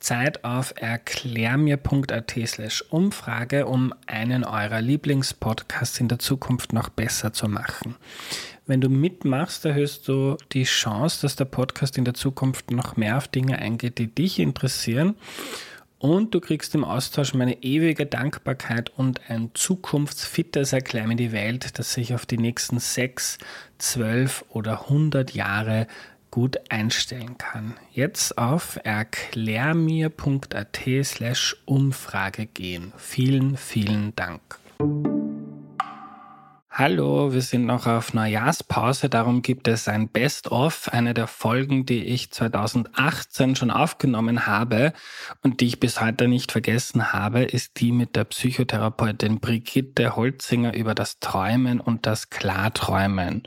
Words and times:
Zeit 0.00 0.44
auf 0.44 0.74
erklärmir.at 0.76 2.34
slash 2.46 2.82
Umfrage, 2.90 3.66
um 3.66 3.94
einen 4.06 4.44
eurer 4.44 4.80
Lieblingspodcasts 4.80 6.00
in 6.00 6.08
der 6.08 6.18
Zukunft 6.18 6.72
noch 6.72 6.88
besser 6.88 7.32
zu 7.32 7.48
machen. 7.48 7.96
Wenn 8.66 8.80
du 8.80 8.88
mitmachst, 8.88 9.64
erhöhst 9.64 10.06
du 10.08 10.36
die 10.52 10.64
Chance, 10.64 11.22
dass 11.22 11.36
der 11.36 11.44
Podcast 11.44 11.98
in 11.98 12.04
der 12.04 12.14
Zukunft 12.14 12.70
noch 12.70 12.96
mehr 12.96 13.16
auf 13.16 13.28
Dinge 13.28 13.58
eingeht, 13.58 13.98
die 13.98 14.06
dich 14.06 14.38
interessieren. 14.38 15.16
Und 15.98 16.34
du 16.34 16.40
kriegst 16.40 16.74
im 16.74 16.84
Austausch 16.84 17.34
meine 17.34 17.62
ewige 17.62 18.06
Dankbarkeit 18.06 18.90
und 18.96 19.28
ein 19.28 19.50
zukunftsfittes 19.52 20.72
mir 20.72 21.16
die 21.16 21.32
Welt, 21.32 21.78
das 21.78 21.92
sich 21.92 22.14
auf 22.14 22.24
die 22.24 22.38
nächsten 22.38 22.78
sechs, 22.78 23.36
zwölf 23.76 24.44
oder 24.48 24.88
hundert 24.88 25.34
Jahre 25.34 25.86
gut 26.30 26.58
einstellen 26.70 27.38
kann. 27.38 27.74
Jetzt 27.92 28.38
auf 28.38 28.78
erklärmir.at 28.84 30.80
slash 31.02 31.56
Umfrage 31.64 32.46
gehen. 32.46 32.92
Vielen, 32.96 33.56
vielen 33.56 34.14
Dank. 34.14 34.40
Hallo, 36.72 37.32
wir 37.32 37.42
sind 37.42 37.66
noch 37.66 37.88
auf 37.88 38.14
Neujahrspause, 38.14 39.08
darum 39.08 39.42
gibt 39.42 39.66
es 39.66 39.88
ein 39.88 40.08
Best-of, 40.08 40.88
eine 40.92 41.14
der 41.14 41.26
Folgen, 41.26 41.84
die 41.84 42.04
ich 42.04 42.30
2018 42.30 43.56
schon 43.56 43.72
aufgenommen 43.72 44.46
habe 44.46 44.92
und 45.42 45.60
die 45.60 45.66
ich 45.66 45.80
bis 45.80 46.00
heute 46.00 46.28
nicht 46.28 46.52
vergessen 46.52 47.12
habe, 47.12 47.42
ist 47.42 47.80
die 47.80 47.90
mit 47.90 48.14
der 48.14 48.22
Psychotherapeutin 48.22 49.40
Brigitte 49.40 50.14
Holzinger 50.14 50.72
über 50.72 50.94
das 50.94 51.18
Träumen 51.18 51.80
und 51.80 52.06
das 52.06 52.30
Klarträumen. 52.30 53.42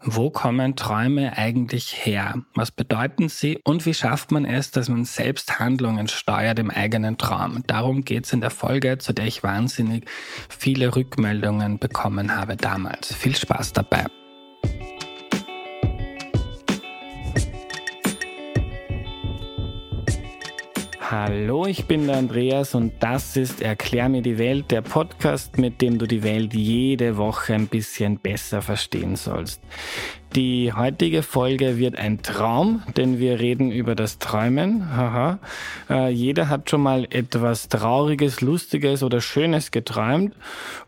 Wo 0.00 0.30
kommen 0.30 0.76
Träume 0.76 1.36
eigentlich 1.36 2.04
her? 2.04 2.34
Was 2.54 2.70
bedeuten 2.70 3.30
sie 3.30 3.58
und 3.64 3.86
wie 3.86 3.94
schafft 3.94 4.30
man 4.30 4.44
es, 4.44 4.70
dass 4.70 4.90
man 4.90 5.06
selbst 5.06 5.58
Handlungen 5.58 6.06
steuert 6.06 6.58
im 6.58 6.70
eigenen 6.70 7.16
Traum? 7.16 7.64
Darum 7.66 8.04
geht 8.04 8.26
es 8.26 8.32
in 8.34 8.42
der 8.42 8.50
Folge, 8.50 8.98
zu 8.98 9.14
der 9.14 9.26
ich 9.26 9.42
wahnsinnig 9.42 10.04
viele 10.50 10.94
Rückmeldungen 10.94 11.78
bekommen 11.78 12.36
habe 12.36 12.57
damals. 12.58 13.14
Viel 13.14 13.34
Spaß 13.34 13.72
dabei. 13.72 14.06
Hallo, 21.10 21.64
ich 21.64 21.86
bin 21.86 22.06
der 22.06 22.18
Andreas 22.18 22.74
und 22.74 22.92
das 23.00 23.34
ist 23.38 23.62
Erklär 23.62 24.10
mir 24.10 24.20
die 24.20 24.36
Welt, 24.36 24.70
der 24.70 24.82
Podcast, 24.82 25.56
mit 25.56 25.80
dem 25.80 25.96
du 25.96 26.06
die 26.06 26.22
Welt 26.22 26.52
jede 26.52 27.16
Woche 27.16 27.54
ein 27.54 27.66
bisschen 27.66 28.18
besser 28.18 28.60
verstehen 28.60 29.16
sollst. 29.16 29.62
Die 30.34 30.70
heutige 30.70 31.22
Folge 31.22 31.78
wird 31.78 31.96
ein 31.96 32.20
Traum, 32.20 32.82
denn 32.98 33.18
wir 33.18 33.40
reden 33.40 33.72
über 33.72 33.94
das 33.94 34.18
Träumen. 34.18 34.94
Haha. 34.94 35.38
Äh, 35.88 36.10
jeder 36.10 36.50
hat 36.50 36.68
schon 36.68 36.82
mal 36.82 37.06
etwas 37.08 37.70
Trauriges, 37.70 38.42
Lustiges 38.42 39.02
oder 39.02 39.22
Schönes 39.22 39.70
geträumt. 39.70 40.36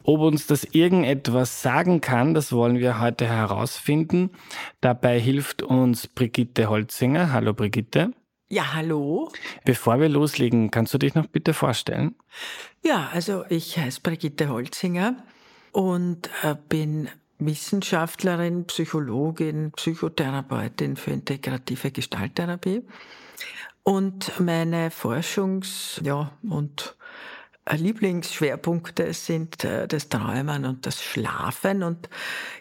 Ob 0.03 0.21
uns 0.21 0.47
das 0.47 0.65
irgendetwas 0.65 1.63
sagen 1.63 2.03
kann, 2.03 2.35
das 2.35 2.53
wollen 2.53 2.79
wir 2.79 3.01
heute 3.01 3.27
herausfinden. 3.27 4.29
Dabei 4.83 5.19
hilft 5.19 5.63
uns 5.63 6.09
Brigitte 6.09 6.69
Holzinger. 6.69 7.33
Hallo 7.33 7.55
Brigitte. 7.55 8.13
Ja, 8.53 8.75
hallo. 8.75 9.31
Bevor 9.65 10.01
wir 10.01 10.09
loslegen, 10.09 10.73
kannst 10.73 10.93
du 10.93 10.99
dich 10.99 11.15
noch 11.15 11.27
bitte 11.27 11.55
vorstellen? 11.55 12.17
Ja, 12.83 13.09
also 13.13 13.45
ich 13.49 13.79
heiße 13.79 14.01
Brigitte 14.01 14.49
Holzinger 14.49 15.23
und 15.71 16.29
äh, 16.43 16.57
bin 16.69 17.09
Wissenschaftlerin, 17.39 18.65
Psychologin, 18.67 19.71
Psychotherapeutin 19.77 20.97
für 20.97 21.13
integrative 21.13 21.93
Gestalttherapie. 21.93 22.83
Und 23.85 24.41
meine 24.41 24.91
Forschungs- 24.91 26.05
ja, 26.05 26.33
und 26.43 26.97
äh, 27.67 27.77
Lieblingsschwerpunkte 27.77 29.13
sind 29.13 29.63
äh, 29.63 29.87
das 29.87 30.09
Träumen 30.09 30.65
und 30.65 30.87
das 30.87 31.01
Schlafen 31.01 31.85
und 31.85 32.11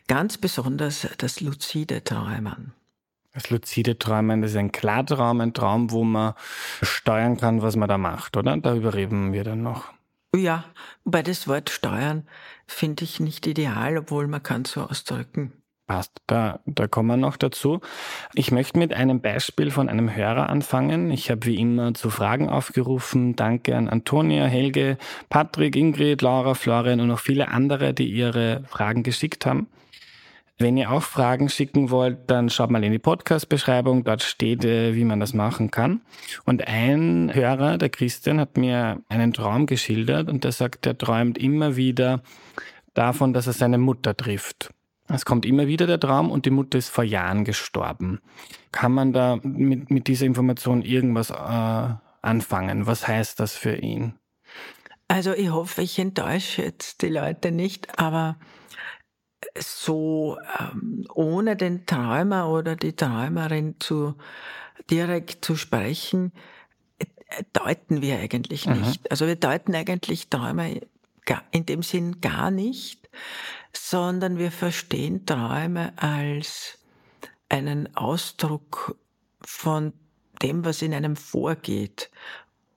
ganz 0.07 0.37
besonders 0.37 1.07
das 1.17 1.41
luzide 1.41 2.03
Träumen. 2.03 2.73
Das 3.39 3.51
luzide 3.51 3.97
Träumen, 3.97 4.41
das 4.41 4.51
ist 4.51 4.57
ein 4.57 4.73
Klartraum, 4.73 5.39
ein 5.39 5.53
Traum, 5.53 5.91
wo 5.91 6.03
man 6.03 6.33
steuern 6.81 7.37
kann, 7.37 7.61
was 7.61 7.77
man 7.77 7.87
da 7.87 7.97
macht, 7.97 8.35
oder? 8.35 8.57
Darüber 8.57 8.93
reden 8.93 9.31
wir 9.31 9.45
dann 9.45 9.63
noch. 9.63 9.85
Ja, 10.35 10.65
wobei 11.05 11.23
das 11.23 11.47
Wort 11.47 11.69
steuern 11.69 12.27
finde 12.67 13.05
ich 13.05 13.21
nicht 13.21 13.47
ideal, 13.47 13.97
obwohl 13.97 14.27
man 14.27 14.43
kann 14.43 14.65
so 14.65 14.81
ausdrücken. 14.81 15.53
Passt, 15.87 16.11
da, 16.27 16.59
da 16.65 16.87
kommen 16.87 17.07
wir 17.07 17.15
noch 17.15 17.37
dazu. 17.37 17.79
Ich 18.33 18.51
möchte 18.51 18.77
mit 18.77 18.93
einem 18.93 19.21
Beispiel 19.21 19.71
von 19.71 19.87
einem 19.87 20.13
Hörer 20.13 20.49
anfangen. 20.49 21.09
Ich 21.09 21.31
habe 21.31 21.45
wie 21.45 21.55
immer 21.55 21.93
zu 21.93 22.09
Fragen 22.09 22.49
aufgerufen. 22.49 23.37
Danke 23.37 23.77
an 23.77 23.87
Antonia, 23.87 24.47
Helge, 24.47 24.97
Patrick, 25.29 25.77
Ingrid, 25.77 26.21
Laura, 26.21 26.55
Florian 26.55 26.99
und 26.99 27.07
noch 27.07 27.19
viele 27.19 27.47
andere, 27.47 27.93
die 27.93 28.11
ihre 28.11 28.65
Fragen 28.67 29.01
geschickt 29.01 29.45
haben. 29.45 29.69
Wenn 30.61 30.75
ihr 30.75 30.91
auch 30.91 31.03
Fragen 31.03 31.47
schicken 31.47 31.89
wollt, 31.89 32.29
dann 32.29 32.49
schaut 32.49 32.69
mal 32.69 32.83
in 32.83 32.91
die 32.91 32.99
Podcast-Beschreibung. 32.99 34.03
Dort 34.03 34.21
steht, 34.21 34.65
äh, 34.65 34.93
wie 34.93 35.05
man 35.05 35.21
das 35.21 35.33
machen 35.33 35.71
kann. 35.71 36.01
Und 36.43 36.67
ein 36.67 37.33
Hörer, 37.33 37.77
der 37.77 37.87
Christian, 37.87 38.41
hat 38.41 38.57
mir 38.57 39.01
einen 39.07 39.31
Traum 39.31 39.67
geschildert 39.67 40.27
und 40.27 40.43
der 40.43 40.51
sagt, 40.51 40.85
er 40.85 40.97
träumt 40.97 41.37
immer 41.37 41.77
wieder 41.77 42.21
davon, 42.93 43.31
dass 43.31 43.47
er 43.47 43.53
seine 43.53 43.77
Mutter 43.77 44.17
trifft. 44.17 44.73
Es 45.07 45.23
kommt 45.23 45.45
immer 45.45 45.67
wieder 45.67 45.87
der 45.87 45.99
Traum 45.99 46.29
und 46.29 46.45
die 46.45 46.51
Mutter 46.51 46.77
ist 46.77 46.89
vor 46.89 47.05
Jahren 47.05 47.45
gestorben. 47.45 48.19
Kann 48.73 48.91
man 48.91 49.13
da 49.13 49.39
mit, 49.41 49.89
mit 49.89 50.07
dieser 50.07 50.25
Information 50.25 50.81
irgendwas 50.81 51.29
äh, 51.29 51.93
anfangen? 52.21 52.85
Was 52.85 53.07
heißt 53.07 53.39
das 53.39 53.55
für 53.55 53.77
ihn? 53.77 54.15
Also 55.07 55.33
ich 55.33 55.51
hoffe, 55.51 55.81
ich 55.81 55.97
enttäusche 55.97 56.63
jetzt 56.63 57.01
die 57.01 57.07
Leute 57.07 57.51
nicht, 57.51 57.97
aber 57.97 58.35
so 59.57 60.37
ähm, 60.59 61.05
ohne 61.13 61.55
den 61.55 61.85
Träumer 61.85 62.49
oder 62.49 62.75
die 62.75 62.95
Träumerin 62.95 63.75
zu 63.79 64.15
direkt 64.89 65.45
zu 65.45 65.55
sprechen, 65.55 66.31
äh, 66.99 67.05
deuten 67.53 68.01
wir 68.01 68.19
eigentlich 68.19 68.65
mhm. 68.65 68.81
nicht. 68.81 69.11
Also 69.11 69.27
wir 69.27 69.35
deuten 69.35 69.75
eigentlich 69.75 70.29
Träume 70.29 70.81
in 71.51 71.65
dem 71.65 71.83
Sinn 71.83 72.21
gar 72.21 72.49
nicht, 72.49 73.09
sondern 73.71 74.37
wir 74.37 74.51
verstehen 74.51 75.25
Träume 75.25 75.93
als 75.97 76.79
einen 77.49 77.95
Ausdruck 77.95 78.97
von 79.41 79.93
dem, 80.41 80.65
was 80.65 80.81
in 80.81 80.93
einem 80.93 81.15
vorgeht. 81.15 82.09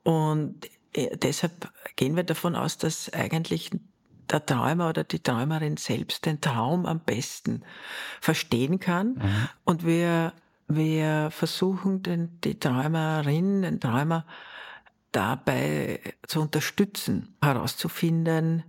Und 0.03 0.69
äh, 0.93 1.17
deshalb 1.17 1.71
gehen 1.97 2.17
wir 2.17 2.25
davon 2.25 2.57
aus, 2.57 2.79
dass 2.79 3.13
eigentlich 3.13 3.71
der 4.31 4.45
Träumer 4.45 4.89
oder 4.89 5.05
die 5.05 5.23
Träumerin 5.23 5.77
selbst 5.77 6.27
den 6.27 6.41
Traum 6.41 6.87
am 6.87 7.01
besten 7.01 7.63
verstehen 8.21 8.81
kann. 8.81 9.15
Mhm. 9.15 9.49
Und 9.65 9.87
wir, 9.87 10.33
wir 10.69 11.31
versuchen, 11.31 12.03
den, 12.03 12.41
die 12.43 12.59
Träumerin, 12.59 13.63
den 13.63 13.81
Träumer 13.81 14.27
dabei 15.13 16.01
zu 16.27 16.41
unterstützen, 16.41 17.37
herauszufinden, 17.43 18.65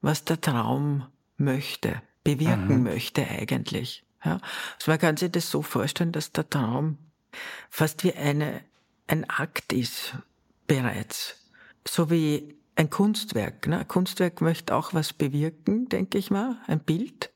was 0.00 0.24
der 0.24 0.40
Traum 0.40 1.06
möchte, 1.36 2.00
bewirken 2.24 2.78
mhm. 2.78 2.82
möchte 2.84 3.26
eigentlich. 3.26 4.04
Ja? 4.24 4.40
Also 4.74 4.90
man 4.90 4.98
kann 4.98 5.16
sich 5.16 5.32
das 5.32 5.50
so 5.50 5.62
vorstellen, 5.62 6.12
dass 6.12 6.32
der 6.32 6.48
Traum 6.48 6.98
fast 7.70 8.04
wie 8.04 8.14
eine, 8.14 8.62
ein 9.06 9.28
Akt 9.28 9.72
ist 9.72 10.14
bereits. 10.66 11.36
So 11.86 12.10
wie 12.10 12.57
ein 12.78 12.90
Kunstwerk. 12.90 13.66
Ne? 13.66 13.80
Ein 13.80 13.88
Kunstwerk 13.88 14.40
möchte 14.40 14.74
auch 14.74 14.94
was 14.94 15.12
bewirken, 15.12 15.88
denke 15.88 16.16
ich 16.16 16.30
mal, 16.30 16.56
ein 16.66 16.78
Bild. 16.78 17.30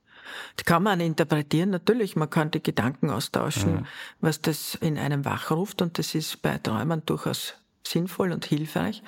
Das 0.57 0.65
kann 0.65 0.85
man 0.85 1.01
interpretieren, 1.01 1.71
natürlich, 1.71 2.17
man 2.17 2.31
kann 2.31 2.53
die 2.53 2.63
Gedanken 2.63 3.11
austauschen, 3.11 3.75
mhm. 3.75 3.87
was 4.21 4.41
das 4.41 4.77
in 4.77 4.97
einem 4.97 5.25
wachruft 5.25 5.83
und 5.83 5.99
das 5.99 6.15
ist 6.15 6.41
bei 6.43 6.59
Träumern 6.59 7.03
durchaus 7.05 7.55
sinnvoll 7.87 8.33
und 8.33 8.47
hilfreich. 8.47 9.03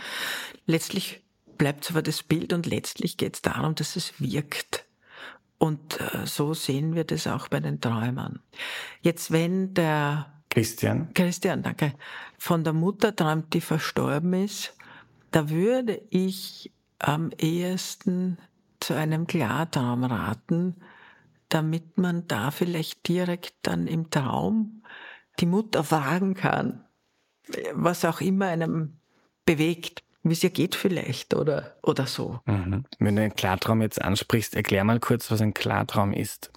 Letztlich 0.67 1.23
bleibt 1.57 1.85
es 1.85 1.91
aber 1.91 2.03
das 2.03 2.25
Bild 2.25 2.53
und 2.53 2.67
letztlich 2.67 3.17
geht 3.17 3.37
es 3.37 3.43
darum, 3.43 3.77
dass 3.77 3.95
es 3.95 4.21
wirkt. 4.21 4.85
Und 5.59 6.01
äh, 6.01 6.27
so 6.27 6.53
sehen 6.53 6.97
wir 6.97 7.05
das 7.05 7.29
auch 7.29 7.47
bei 7.47 7.61
den 7.61 7.81
Träumern. 7.81 8.41
Jetzt, 9.01 9.31
wenn 9.31 9.73
der 9.73 10.27
Christian. 10.51 11.15
Christian, 11.15 11.63
danke. 11.63 11.95
Von 12.39 12.65
der 12.65 12.73
Mutter 12.73 13.15
träumt, 13.15 13.55
die 13.55 13.61
verstorben 13.61 14.35
ist, 14.35 14.75
da 15.35 15.51
würde 15.51 16.01
ich 16.11 16.71
am 17.01 17.33
ehesten 17.37 18.39
zu 18.79 18.95
einem 18.95 19.27
Klartraum 19.27 20.05
raten, 20.05 20.77
damit 21.49 21.99
man 21.99 22.29
da 22.29 22.53
vielleicht 22.53 23.09
direkt 23.09 23.55
dann 23.63 23.89
im 23.89 24.11
Traum 24.11 24.85
die 25.41 25.47
Mutter 25.47 25.83
fragen 25.83 26.35
kann, 26.35 26.85
was 27.73 28.05
auch 28.05 28.21
immer 28.21 28.47
einem 28.47 29.01
bewegt, 29.45 30.05
wie 30.23 30.35
es 30.35 30.45
ihr 30.45 30.51
geht 30.51 30.77
vielleicht 30.77 31.35
oder, 31.35 31.79
oder 31.83 32.07
so. 32.07 32.39
Mhm. 32.47 32.85
Wenn 33.01 33.17
du 33.17 33.23
einen 33.23 33.35
Klartraum 33.35 33.83
jetzt 33.83 34.01
ansprichst, 34.01 34.55
erklär 34.55 34.85
mal 34.85 35.01
kurz, 35.01 35.33
was 35.33 35.41
ein 35.41 35.53
Klartraum 35.53 36.13
ist. 36.13 36.53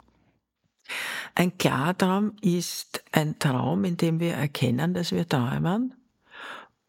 Ein 1.33 1.57
Klartraum 1.57 2.35
ist 2.41 3.03
ein 3.11 3.39
Traum, 3.39 3.85
in 3.85 3.97
dem 3.97 4.19
wir 4.19 4.35
erkennen, 4.35 4.93
dass 4.93 5.11
wir 5.11 5.27
träumen 5.27 5.95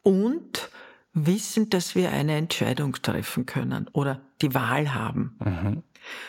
und 0.03 0.69
wissen, 1.25 1.69
dass 1.69 1.95
wir 1.95 2.11
eine 2.11 2.35
Entscheidung 2.35 2.93
treffen 2.93 3.45
können 3.45 3.87
oder 3.93 4.21
die 4.41 4.53
Wahl 4.53 4.93
haben. 4.93 5.37
Mhm. 5.43 5.83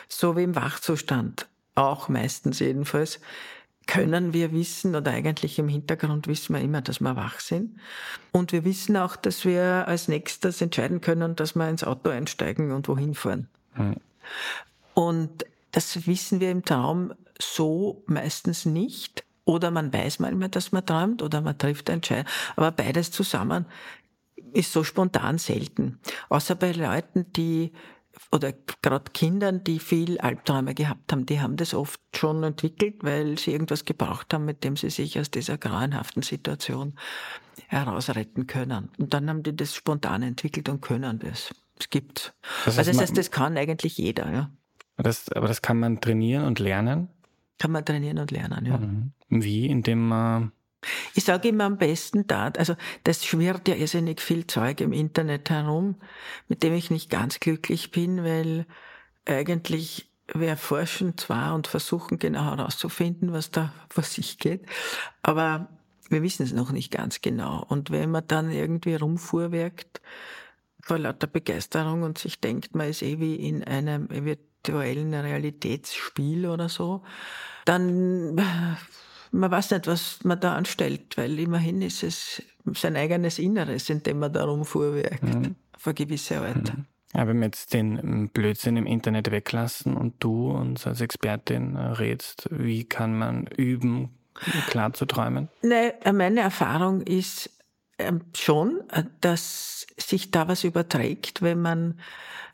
So 0.07 0.35
wie 0.35 0.43
im 0.43 0.55
Wachzustand, 0.55 1.47
auch 1.75 2.09
meistens 2.09 2.59
jedenfalls, 2.59 3.19
können 3.87 4.31
wir 4.31 4.53
wissen 4.53 4.95
oder 4.95 5.11
eigentlich 5.11 5.59
im 5.59 5.67
Hintergrund 5.67 6.27
wissen 6.27 6.53
wir 6.53 6.61
immer, 6.61 6.81
dass 6.81 7.01
wir 7.01 7.15
wach 7.15 7.39
sind. 7.39 7.77
Und 8.31 8.51
wir 8.51 8.63
wissen 8.63 8.95
auch, 8.95 9.15
dass 9.15 9.43
wir 9.43 9.87
als 9.87 10.07
nächstes 10.07 10.61
entscheiden 10.61 11.01
können, 11.01 11.35
dass 11.35 11.55
wir 11.55 11.67
ins 11.67 11.83
Auto 11.83 12.09
einsteigen 12.09 12.71
und 12.71 12.87
wohin 12.87 13.15
fahren. 13.15 13.49
Mhm. 13.75 13.95
Und 14.93 15.45
das 15.71 16.05
wissen 16.07 16.39
wir 16.39 16.51
im 16.51 16.63
Traum 16.63 17.13
so 17.39 18.03
meistens 18.05 18.65
nicht. 18.65 19.23
Oder 19.43 19.71
man 19.71 19.91
weiß 19.91 20.19
manchmal, 20.19 20.49
dass 20.49 20.71
man 20.71 20.85
träumt, 20.85 21.21
oder 21.21 21.41
man 21.41 21.57
trifft 21.57 21.89
eine 21.89 21.95
Entscheidung. 21.95 22.31
Aber 22.55 22.71
beides 22.71 23.11
zusammen 23.11 23.65
ist 24.53 24.71
so 24.71 24.83
spontan 24.83 25.37
selten. 25.37 25.99
Außer 26.29 26.55
bei 26.55 26.71
Leuten, 26.71 27.31
die 27.33 27.71
oder 28.31 28.53
gerade 28.81 29.11
Kindern, 29.13 29.63
die 29.63 29.79
viel 29.79 30.19
Albträume 30.19 30.73
gehabt 30.75 31.11
haben, 31.11 31.25
die 31.25 31.39
haben 31.39 31.55
das 31.55 31.73
oft 31.73 31.99
schon 32.15 32.43
entwickelt, 32.43 32.95
weil 33.01 33.37
sie 33.37 33.51
irgendwas 33.51 33.85
gebraucht 33.85 34.33
haben, 34.33 34.45
mit 34.45 34.63
dem 34.63 34.75
sie 34.75 34.89
sich 34.89 35.19
aus 35.19 35.31
dieser 35.31 35.57
grauenhaften 35.57 36.21
Situation 36.21 36.93
herausretten 37.67 38.47
können. 38.47 38.89
Und 38.97 39.13
dann 39.13 39.29
haben 39.29 39.43
die 39.43 39.55
das 39.55 39.75
spontan 39.75 40.23
entwickelt 40.23 40.69
und 40.69 40.81
können 40.81 41.19
das. 41.19 41.53
Es 41.79 41.89
gibt. 41.89 42.33
Das 42.65 42.77
heißt, 42.77 42.79
also 42.79 42.91
das 42.91 43.01
heißt, 43.01 43.17
das 43.17 43.31
kann 43.31 43.57
eigentlich 43.57 43.97
jeder, 43.97 44.31
ja. 44.31 44.51
Das, 44.97 45.31
aber 45.31 45.47
das 45.47 45.61
kann 45.61 45.79
man 45.79 45.99
trainieren 45.99 46.45
und 46.45 46.59
lernen? 46.59 47.07
Kann 47.57 47.71
man 47.71 47.85
trainieren 47.85 48.19
und 48.19 48.31
lernen, 48.31 48.65
ja. 48.65 48.77
Mhm. 48.77 49.13
Wie? 49.29 49.67
Indem 49.67 50.07
man 50.07 50.51
ich 51.13 51.23
sage 51.23 51.49
immer 51.49 51.65
am 51.65 51.77
besten 51.77 52.27
da, 52.27 52.47
also 52.57 52.75
das 53.03 53.25
schwirrt 53.25 53.67
ja 53.67 53.75
irrsinnig 53.75 54.21
viel 54.21 54.47
Zeug 54.47 54.81
im 54.81 54.93
Internet 54.93 55.49
herum, 55.49 55.95
mit 56.47 56.63
dem 56.63 56.73
ich 56.73 56.89
nicht 56.89 57.09
ganz 57.09 57.39
glücklich 57.39 57.91
bin, 57.91 58.23
weil 58.23 58.65
eigentlich 59.25 60.09
wir 60.33 60.57
forschen 60.57 61.17
zwar 61.17 61.53
und 61.55 61.67
versuchen 61.67 62.17
genau 62.17 62.55
herauszufinden, 62.55 63.33
was 63.33 63.51
da 63.51 63.73
vor 63.89 64.03
sich 64.03 64.37
geht, 64.37 64.65
aber 65.23 65.67
wir 66.09 66.21
wissen 66.21 66.43
es 66.43 66.51
noch 66.51 66.71
nicht 66.71 66.91
ganz 66.91 67.21
genau. 67.21 67.65
Und 67.67 67.89
wenn 67.89 68.11
man 68.11 68.27
dann 68.27 68.51
irgendwie 68.51 68.95
rumfuhrwerkt 68.95 70.01
vor 70.81 70.99
lauter 70.99 71.27
Begeisterung 71.27 72.03
und 72.03 72.17
sich 72.17 72.41
denkt, 72.41 72.75
man 72.75 72.89
ist 72.89 73.01
eh 73.01 73.19
wie 73.19 73.35
in 73.35 73.63
einem 73.63 74.09
virtuellen 74.09 75.13
Realitätsspiel 75.13 76.47
oder 76.47 76.67
so, 76.67 77.03
dann 77.65 78.35
man 79.31 79.51
weiß 79.51 79.71
nicht, 79.71 79.87
was 79.87 80.19
man 80.23 80.39
da 80.39 80.55
anstellt, 80.55 81.17
weil 81.17 81.39
immerhin 81.39 81.81
ist 81.81 82.03
es 82.03 82.41
sein 82.73 82.95
eigenes 82.95 83.39
Inneres, 83.39 83.89
in 83.89 84.03
dem 84.03 84.19
man 84.19 84.33
da 84.33 84.43
rumfuhrwerkt, 84.43 85.23
mhm. 85.23 85.55
auf 85.75 85.87
eine 85.87 85.93
gewisse 85.93 86.39
Art. 86.39 86.75
Mhm. 86.75 86.85
Ja, 87.13 87.27
wenn 87.27 87.39
wir 87.39 87.47
jetzt 87.47 87.73
den 87.73 88.29
Blödsinn 88.29 88.77
im 88.77 88.85
Internet 88.85 89.31
weglassen 89.31 89.97
und 89.97 90.15
du 90.23 90.51
uns 90.51 90.87
als 90.87 91.01
Expertin 91.01 91.75
rätst, 91.75 92.47
wie 92.51 92.85
kann 92.85 93.17
man 93.17 93.47
üben, 93.47 94.11
klar 94.67 94.93
zu 94.93 95.05
träumen? 95.05 95.49
Nee, 95.61 95.91
meine 96.13 96.39
Erfahrung 96.39 97.01
ist 97.01 97.49
ähm, 97.97 98.21
schon, 98.33 98.81
dass 99.19 99.87
sich 99.97 100.31
da 100.31 100.47
was 100.47 100.63
überträgt, 100.63 101.41
wenn 101.41 101.61
man 101.61 101.99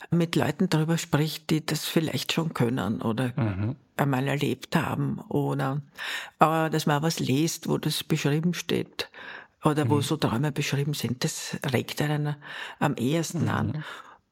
mit 0.09 0.35
Leuten 0.35 0.69
darüber 0.69 0.97
spricht, 0.97 1.50
die 1.50 1.65
das 1.65 1.85
vielleicht 1.85 2.33
schon 2.33 2.53
können 2.53 3.01
oder 3.01 3.33
mhm. 3.35 3.75
Einmal 3.97 4.27
erlebt 4.27 4.75
haben 4.75 5.19
oder 5.29 5.81
aber 6.39 6.69
dass 6.69 6.85
man 6.85 7.01
was 7.01 7.19
liest, 7.19 7.67
wo 7.67 7.77
das 7.77 8.03
beschrieben 8.03 8.53
steht 8.53 9.09
oder 9.63 9.85
mhm. 9.85 9.89
wo 9.89 10.01
so 10.01 10.17
Träume 10.17 10.51
beschrieben 10.51 10.94
sind, 10.94 11.23
das 11.23 11.57
regt 11.71 12.01
einen 12.01 12.35
am 12.79 12.95
ehesten 12.95 13.44
mhm. 13.44 13.49
an. 13.49 13.83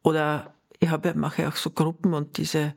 Oder 0.03 0.53
ich 0.79 0.89
habe, 0.89 1.13
mache 1.15 1.47
auch 1.47 1.55
so 1.55 1.71
Gruppen 1.71 2.13
und 2.13 2.37
diese 2.37 2.73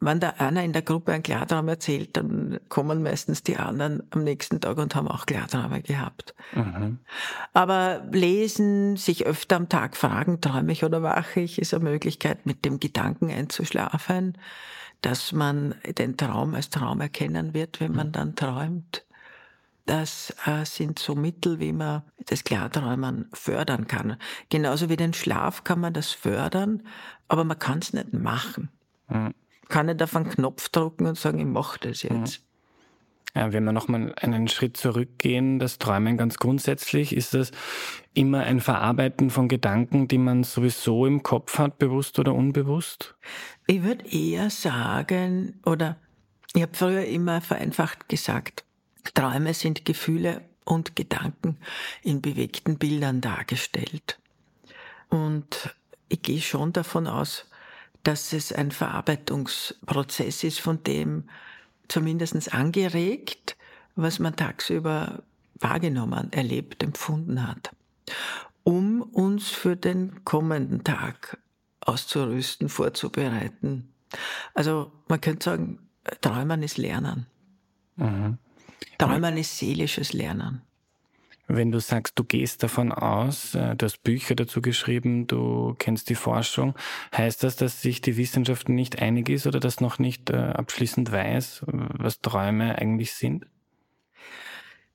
wenn 0.00 0.20
da 0.20 0.30
einer 0.38 0.62
in 0.62 0.72
der 0.72 0.82
Gruppe 0.82 1.12
ein 1.12 1.24
Klartraum 1.24 1.66
erzählt, 1.68 2.16
dann 2.16 2.60
kommen 2.68 3.02
meistens 3.02 3.42
die 3.42 3.56
anderen 3.56 4.04
am 4.10 4.22
nächsten 4.22 4.60
Tag 4.60 4.78
und 4.78 4.94
haben 4.94 5.08
auch 5.08 5.26
Klarträume 5.26 5.82
gehabt. 5.82 6.34
Mhm. 6.54 6.98
Aber 7.52 8.06
lesen, 8.12 8.96
sich 8.96 9.26
öfter 9.26 9.56
am 9.56 9.68
Tag 9.68 9.96
fragen, 9.96 10.40
träume 10.40 10.70
ich 10.70 10.84
oder 10.84 11.02
wache 11.02 11.40
ich, 11.40 11.58
ist 11.58 11.74
eine 11.74 11.82
Möglichkeit, 11.82 12.46
mit 12.46 12.64
dem 12.64 12.78
Gedanken 12.78 13.30
einzuschlafen, 13.30 14.38
dass 15.00 15.32
man 15.32 15.74
den 15.84 16.16
Traum 16.16 16.54
als 16.54 16.70
Traum 16.70 17.00
erkennen 17.00 17.52
wird, 17.52 17.80
wenn 17.80 17.92
man 17.92 18.08
mhm. 18.08 18.12
dann 18.12 18.36
träumt. 18.36 19.04
Das 19.84 20.32
äh, 20.46 20.64
sind 20.64 21.00
so 21.00 21.16
Mittel, 21.16 21.58
wie 21.58 21.72
man 21.72 22.02
das 22.26 22.44
Klarträumen 22.44 23.28
fördern 23.32 23.88
kann. 23.88 24.16
Genauso 24.48 24.90
wie 24.90 24.96
den 24.96 25.14
Schlaf 25.14 25.64
kann 25.64 25.80
man 25.80 25.94
das 25.94 26.12
fördern, 26.12 26.82
aber 27.26 27.42
man 27.42 27.58
kann 27.58 27.78
es 27.78 27.92
nicht 27.92 28.12
machen. 28.12 28.70
Mhm 29.08 29.34
kann 29.68 29.86
nicht 29.86 30.02
auf 30.02 30.16
einen 30.16 30.28
Knopf 30.28 30.68
drücken 30.68 31.06
und 31.06 31.18
sagen, 31.18 31.38
ich 31.38 31.46
mache 31.46 31.78
das 31.80 32.02
jetzt. 32.02 32.42
Ja, 33.34 33.52
wenn 33.52 33.64
wir 33.64 33.72
nochmal 33.72 34.14
einen 34.16 34.48
Schritt 34.48 34.76
zurückgehen, 34.76 35.58
das 35.58 35.78
Träumen 35.78 36.16
ganz 36.16 36.38
grundsätzlich, 36.38 37.14
ist 37.14 37.34
das 37.34 37.52
immer 38.14 38.40
ein 38.40 38.60
Verarbeiten 38.60 39.30
von 39.30 39.48
Gedanken, 39.48 40.08
die 40.08 40.18
man 40.18 40.44
sowieso 40.44 41.06
im 41.06 41.22
Kopf 41.22 41.58
hat, 41.58 41.78
bewusst 41.78 42.18
oder 42.18 42.34
unbewusst? 42.34 43.14
Ich 43.66 43.82
würde 43.82 44.06
eher 44.06 44.50
sagen, 44.50 45.60
oder 45.64 45.96
ich 46.54 46.62
habe 46.62 46.74
früher 46.74 47.04
immer 47.04 47.40
vereinfacht 47.40 48.08
gesagt, 48.08 48.64
Träume 49.14 49.54
sind 49.54 49.84
Gefühle 49.84 50.42
und 50.64 50.96
Gedanken 50.96 51.58
in 52.02 52.22
bewegten 52.22 52.78
Bildern 52.78 53.20
dargestellt. 53.20 54.18
Und 55.10 55.74
ich 56.08 56.22
gehe 56.22 56.40
schon 56.40 56.72
davon 56.72 57.06
aus, 57.06 57.47
dass 58.08 58.32
es 58.32 58.54
ein 58.54 58.70
Verarbeitungsprozess 58.70 60.42
ist, 60.42 60.60
von 60.60 60.82
dem 60.82 61.24
zumindest 61.88 62.54
angeregt, 62.54 63.54
was 63.96 64.18
man 64.18 64.34
tagsüber 64.34 65.24
wahrgenommen, 65.60 66.32
erlebt, 66.32 66.82
empfunden 66.82 67.46
hat, 67.46 67.70
um 68.64 69.02
uns 69.02 69.50
für 69.50 69.76
den 69.76 70.24
kommenden 70.24 70.84
Tag 70.84 71.36
auszurüsten, 71.80 72.70
vorzubereiten. 72.70 73.92
Also 74.54 74.90
man 75.08 75.20
könnte 75.20 75.44
sagen, 75.44 75.78
Träumen 76.22 76.62
ist 76.62 76.78
Lernen. 76.78 77.26
Mhm. 77.96 78.38
Träumen 78.96 79.36
ist 79.36 79.58
seelisches 79.58 80.14
Lernen. 80.14 80.62
Wenn 81.50 81.72
du 81.72 81.80
sagst, 81.80 82.18
du 82.18 82.24
gehst 82.24 82.62
davon 82.62 82.92
aus, 82.92 83.54
äh, 83.54 83.74
du 83.74 83.86
hast 83.86 84.02
Bücher 84.02 84.34
dazu 84.34 84.60
geschrieben, 84.60 85.26
du 85.26 85.74
kennst 85.78 86.10
die 86.10 86.14
Forschung, 86.14 86.74
heißt 87.16 87.42
das, 87.42 87.56
dass 87.56 87.80
sich 87.80 88.02
die 88.02 88.18
Wissenschaft 88.18 88.68
nicht 88.68 89.00
einig 89.00 89.30
ist 89.30 89.46
oder 89.46 89.58
das 89.58 89.80
noch 89.80 89.98
nicht 89.98 90.28
äh, 90.28 90.36
abschließend 90.36 91.10
weiß, 91.10 91.64
was 91.66 92.20
Träume 92.20 92.76
eigentlich 92.78 93.14
sind? 93.14 93.46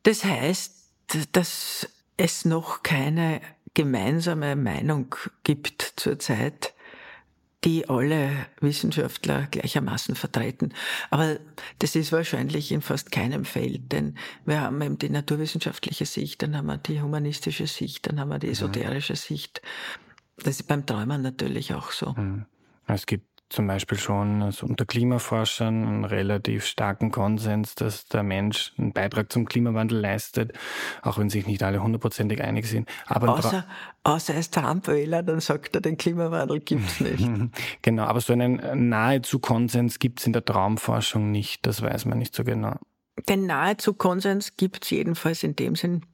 Das 0.04 0.24
heißt, 0.24 0.92
dass 1.32 1.90
es 2.18 2.46
noch 2.46 2.84
keine 2.84 3.42
gemeinsame 3.74 4.56
Meinung 4.56 5.16
gibt 5.44 5.94
zurzeit 5.96 6.74
die 7.64 7.88
alle 7.88 8.30
Wissenschaftler 8.60 9.48
gleichermaßen 9.52 10.16
vertreten. 10.16 10.74
Aber 11.10 11.40
das 11.80 11.96
ist 11.96 12.12
wahrscheinlich 12.12 12.72
in 12.72 12.82
fast 12.82 13.12
keinem 13.12 13.46
Feld, 13.46 13.92
denn 13.92 14.18
wir 14.46 14.62
haben 14.62 14.82
eben 14.82 14.98
die 14.98 15.10
naturwissenschaftliche 15.10 16.06
Sicht, 16.06 16.42
dann 16.42 16.58
haben 16.58 16.68
wir 16.68 16.78
die 16.78 17.02
humanistische 17.02 17.68
Sicht, 17.68 18.08
dann 18.08 18.20
haben 18.20 18.30
wir 18.30 18.40
die 18.40 18.50
esoterische 18.50 19.16
Sicht. 19.16 19.62
Das 20.38 20.60
ist 20.60 20.68
beim 20.68 20.86
Träumen 20.86 21.22
natürlich 21.22 21.74
auch 21.74 21.92
so. 21.92 22.14
Mhm. 22.14 22.46
Es 22.88 23.06
gibt 23.06 23.33
zum 23.54 23.68
Beispiel 23.68 23.98
schon 23.98 24.42
also 24.42 24.66
unter 24.66 24.86
Klimaforschern 24.86 25.88
einen 25.88 26.06
relativ 26.06 26.66
starken 26.66 27.12
Konsens, 27.12 27.76
dass 27.76 28.06
der 28.08 28.24
Mensch 28.24 28.74
einen 28.78 28.94
Beitrag 28.94 29.32
zum 29.32 29.46
Klimawandel 29.46 30.00
leistet, 30.00 30.54
auch 31.02 31.18
wenn 31.18 31.30
sich 31.30 31.46
nicht 31.46 31.64
alle 31.64 31.82
hundertprozentig 31.82 32.42
einig 32.42 32.66
sind. 32.66 32.90
Aber 33.06 33.30
außer, 33.30 33.66
außer 34.04 34.34
als 34.34 34.50
Trump-Wähler, 34.50 35.24
dann 35.24 35.40
sagt 35.40 35.76
er, 35.76 35.82
den 35.82 35.98
Klimawandel 35.98 36.60
gibt's 36.60 37.00
nicht. 37.00 37.30
genau, 37.82 38.04
aber 38.04 38.22
so 38.22 38.34
einen 38.34 38.90
nahezu 38.90 39.40
Konsens 39.40 40.00
gibt's 40.00 40.26
in 40.26 40.34
der 40.34 40.44
Traumforschung 40.44 41.32
nicht, 41.32 41.66
das 41.66 41.82
weiß 41.82 42.06
man 42.06 42.18
nicht 42.18 42.36
so 42.36 42.44
genau. 42.44 42.76
Den 43.30 43.46
nahezu 43.46 43.94
Konsens 43.94 44.58
gibt's 44.58 44.90
jedenfalls 44.90 45.44
in 45.44 45.56
dem 45.56 45.76
Sinn, 45.76 46.06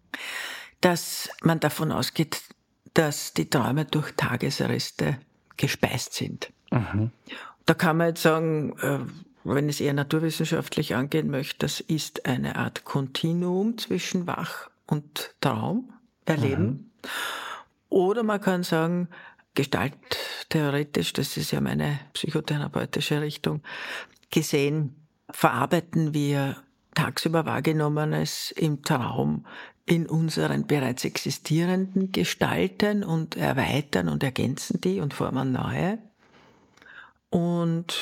dass 0.82 1.30
man 1.42 1.60
davon 1.60 1.92
ausgeht, 1.92 2.42
dass 2.94 3.34
die 3.34 3.50
Träume 3.50 3.86
durch 3.86 4.12
Tagesreste 4.16 5.18
gespeist 5.58 6.14
sind. 6.14 6.52
Mhm. 6.72 7.12
Da 7.66 7.74
kann 7.74 7.98
man 7.98 8.08
jetzt 8.08 8.22
sagen, 8.22 8.78
äh, 8.80 9.00
wenn 9.44 9.70
es 9.70 9.80
eher 9.80 9.94
naturwissenschaftlich 9.94 10.96
angehen 10.96 11.30
möchte, 11.30 11.60
das 11.60 11.80
ist 11.80 12.26
eine 12.26 12.56
Art 12.56 12.84
Kontinuum 12.84 13.78
zwischen 13.78 14.28
Wach 14.28 14.70
und 14.86 15.36
Traum 15.42 15.94
erleben. 16.26 16.66
Mhm. 16.66 16.86
Oder 17.90 18.24
man 18.24 18.42
kann 18.42 18.64
sagen, 18.64 19.08
gestalttheoretisch, 19.56 21.14
das 21.14 21.38
ist 21.38 21.52
ja 21.52 21.62
meine 21.62 22.00
psychotherapeutische 22.14 23.22
Richtung, 23.22 23.62
gesehen, 24.30 24.96
verarbeiten 25.30 26.14
wir 26.14 26.58
tagsüber 26.94 27.46
wahrgenommenes 27.46 28.52
im 28.52 28.84
Traum 28.84 29.46
in 29.86 30.08
unseren 30.08 30.68
bereits 30.68 31.04
existierenden 31.04 32.12
Gestalten 32.12 33.04
und 33.04 33.38
erweitern 33.38 34.08
und 34.08 34.24
ergänzen 34.24 34.80
die 34.82 35.00
und 35.00 35.14
formen 35.14 35.52
neue. 35.52 35.98
Und 37.30 37.96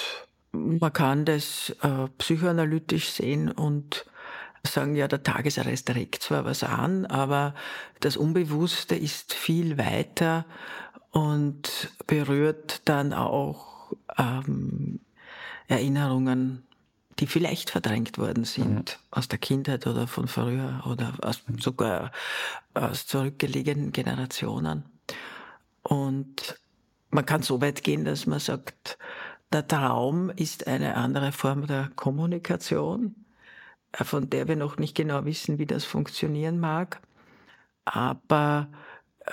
man 0.51 0.93
kann 0.93 1.25
das 1.25 1.75
äh, 1.81 2.07
psychoanalytisch 2.17 3.09
sehen 3.09 3.51
und 3.51 4.05
sagen, 4.63 4.95
ja, 4.95 5.07
der 5.07 5.23
Tagesarrest 5.23 5.89
regt 5.91 6.23
zwar 6.23 6.45
was 6.45 6.63
an, 6.63 7.05
aber 7.05 7.53
das 7.99 8.17
Unbewusste 8.17 8.95
ist 8.95 9.33
viel 9.33 9.77
weiter 9.77 10.45
und 11.11 11.89
berührt 12.05 12.81
dann 12.85 13.13
auch 13.13 13.93
ähm, 14.17 14.99
Erinnerungen, 15.67 16.63
die 17.19 17.27
vielleicht 17.27 17.69
verdrängt 17.69 18.17
worden 18.17 18.45
sind 18.45 18.99
mhm. 18.99 19.05
aus 19.11 19.27
der 19.27 19.39
Kindheit 19.39 19.87
oder 19.87 20.07
von 20.07 20.27
früher 20.27 20.83
oder 20.85 21.13
aus, 21.21 21.41
sogar 21.59 22.11
aus 22.73 23.07
zurückgelegenen 23.07 23.91
Generationen. 23.91 24.85
Und 25.81 26.59
man 27.09 27.25
kann 27.25 27.41
so 27.41 27.61
weit 27.61 27.83
gehen, 27.83 28.05
dass 28.05 28.25
man 28.25 28.39
sagt, 28.39 28.97
der 29.51 29.67
Traum 29.67 30.29
ist 30.29 30.67
eine 30.67 30.95
andere 30.95 31.31
Form 31.31 31.67
der 31.67 31.89
Kommunikation, 31.95 33.15
äh, 33.93 34.03
von 34.03 34.29
der 34.29 34.47
wir 34.47 34.55
noch 34.55 34.77
nicht 34.77 34.95
genau 34.95 35.25
wissen, 35.25 35.57
wie 35.57 35.65
das 35.65 35.85
funktionieren 35.85 36.59
mag. 36.59 37.01
Aber 37.85 38.67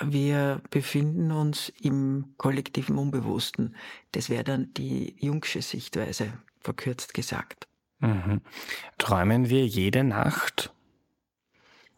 wir 0.01 0.61
befinden 0.71 1.33
uns 1.33 1.73
im 1.81 2.35
kollektiven 2.37 2.99
Unbewussten. 2.99 3.75
Das 4.13 4.31
wäre 4.31 4.45
dann 4.45 4.73
die 4.75 5.17
Jungsche 5.19 5.63
Sichtweise, 5.63 6.33
verkürzt 6.61 7.15
gesagt. 7.15 7.69
Mhm. 7.99 8.41
Träumen 8.99 9.49
wir 9.49 9.67
jede 9.67 10.05
Nacht? 10.05 10.73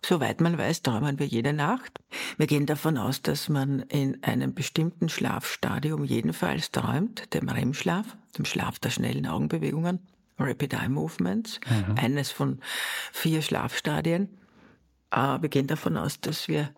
Soweit 0.08 0.40
man 0.40 0.56
weiß, 0.56 0.82
träumen 0.82 1.18
wir 1.18 1.26
jede 1.26 1.52
Nacht. 1.52 1.98
Wir 2.36 2.46
gehen 2.46 2.64
davon 2.64 2.96
aus, 2.96 3.22
dass 3.22 3.48
man 3.48 3.80
in 3.80 4.22
einem 4.22 4.54
bestimmten 4.54 5.08
Schlafstadium 5.08 6.04
jedenfalls 6.04 6.70
träumt, 6.70 7.34
dem 7.34 7.48
REM-Schlaf, 7.48 8.16
dem 8.38 8.44
Schlaf 8.44 8.78
der 8.78 8.90
schnellen 8.90 9.26
Augenbewegungen, 9.26 9.98
Rapid 10.38 10.74
Eye 10.74 10.88
Movements, 10.88 11.58
mhm. 11.68 11.96
eines 11.96 12.30
von 12.30 12.60
vier 13.12 13.42
Schlafstadien. 13.42 14.28
Aber 15.10 15.42
wir 15.42 15.48
gehen 15.48 15.66
davon 15.66 15.96
aus, 15.96 16.20
dass 16.20 16.46
wir 16.46 16.70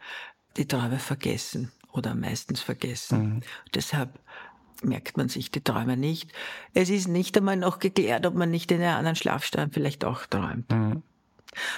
die 0.56 0.66
Träume 0.66 0.98
vergessen 0.98 1.70
oder 1.92 2.14
meistens 2.14 2.62
vergessen. 2.62 3.34
Mhm. 3.34 3.40
Deshalb 3.74 4.18
merkt 4.82 5.18
man 5.18 5.28
sich 5.28 5.50
die 5.50 5.62
Träume 5.62 5.98
nicht. 5.98 6.32
Es 6.72 6.88
ist 6.88 7.08
nicht 7.08 7.36
einmal 7.36 7.58
noch 7.58 7.78
geklärt, 7.78 8.24
ob 8.24 8.34
man 8.34 8.50
nicht 8.50 8.72
in 8.72 8.80
einem 8.80 8.96
anderen 8.96 9.16
Schlafstand 9.16 9.74
vielleicht 9.74 10.06
auch 10.06 10.24
träumt. 10.24 10.70
Mhm. 10.70 11.02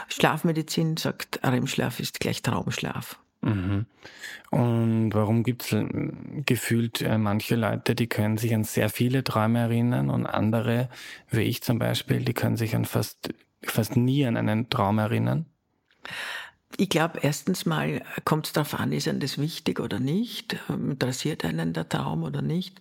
Schlafmedizin 0.08 0.96
sagt, 0.96 1.40
REM-Schlaf 1.42 2.00
ist 2.00 2.20
gleich 2.20 2.42
Traumschlaf. 2.42 3.18
Mhm. 3.42 3.86
Und 4.50 5.14
warum 5.14 5.44
gibt 5.44 5.62
es 5.62 5.72
äh, 5.72 5.86
gefühlt 6.44 7.00
äh, 7.00 7.16
manche 7.16 7.56
Leute, 7.56 7.94
die 7.94 8.06
können 8.06 8.36
sich 8.36 8.54
an 8.54 8.64
sehr 8.64 8.90
viele 8.90 9.24
Träume 9.24 9.60
erinnern 9.60 10.10
und 10.10 10.26
andere, 10.26 10.88
wie 11.30 11.42
ich 11.42 11.62
zum 11.62 11.78
Beispiel, 11.78 12.20
die 12.24 12.34
können 12.34 12.56
sich 12.56 12.74
an 12.74 12.84
fast, 12.84 13.32
fast 13.62 13.96
nie 13.96 14.26
an 14.26 14.36
einen 14.36 14.68
Traum 14.68 14.98
erinnern? 14.98 15.46
Ich 16.76 16.88
glaube, 16.88 17.20
erstens 17.22 17.66
mal 17.66 18.02
kommt 18.24 18.46
es 18.46 18.52
darauf 18.52 18.78
an, 18.78 18.92
ist 18.92 19.08
einem 19.08 19.20
das 19.20 19.38
wichtig 19.38 19.80
oder 19.80 19.98
nicht, 19.98 20.56
interessiert 20.68 21.44
einen 21.44 21.72
der 21.72 21.88
Traum 21.88 22.22
oder 22.22 22.42
nicht. 22.42 22.80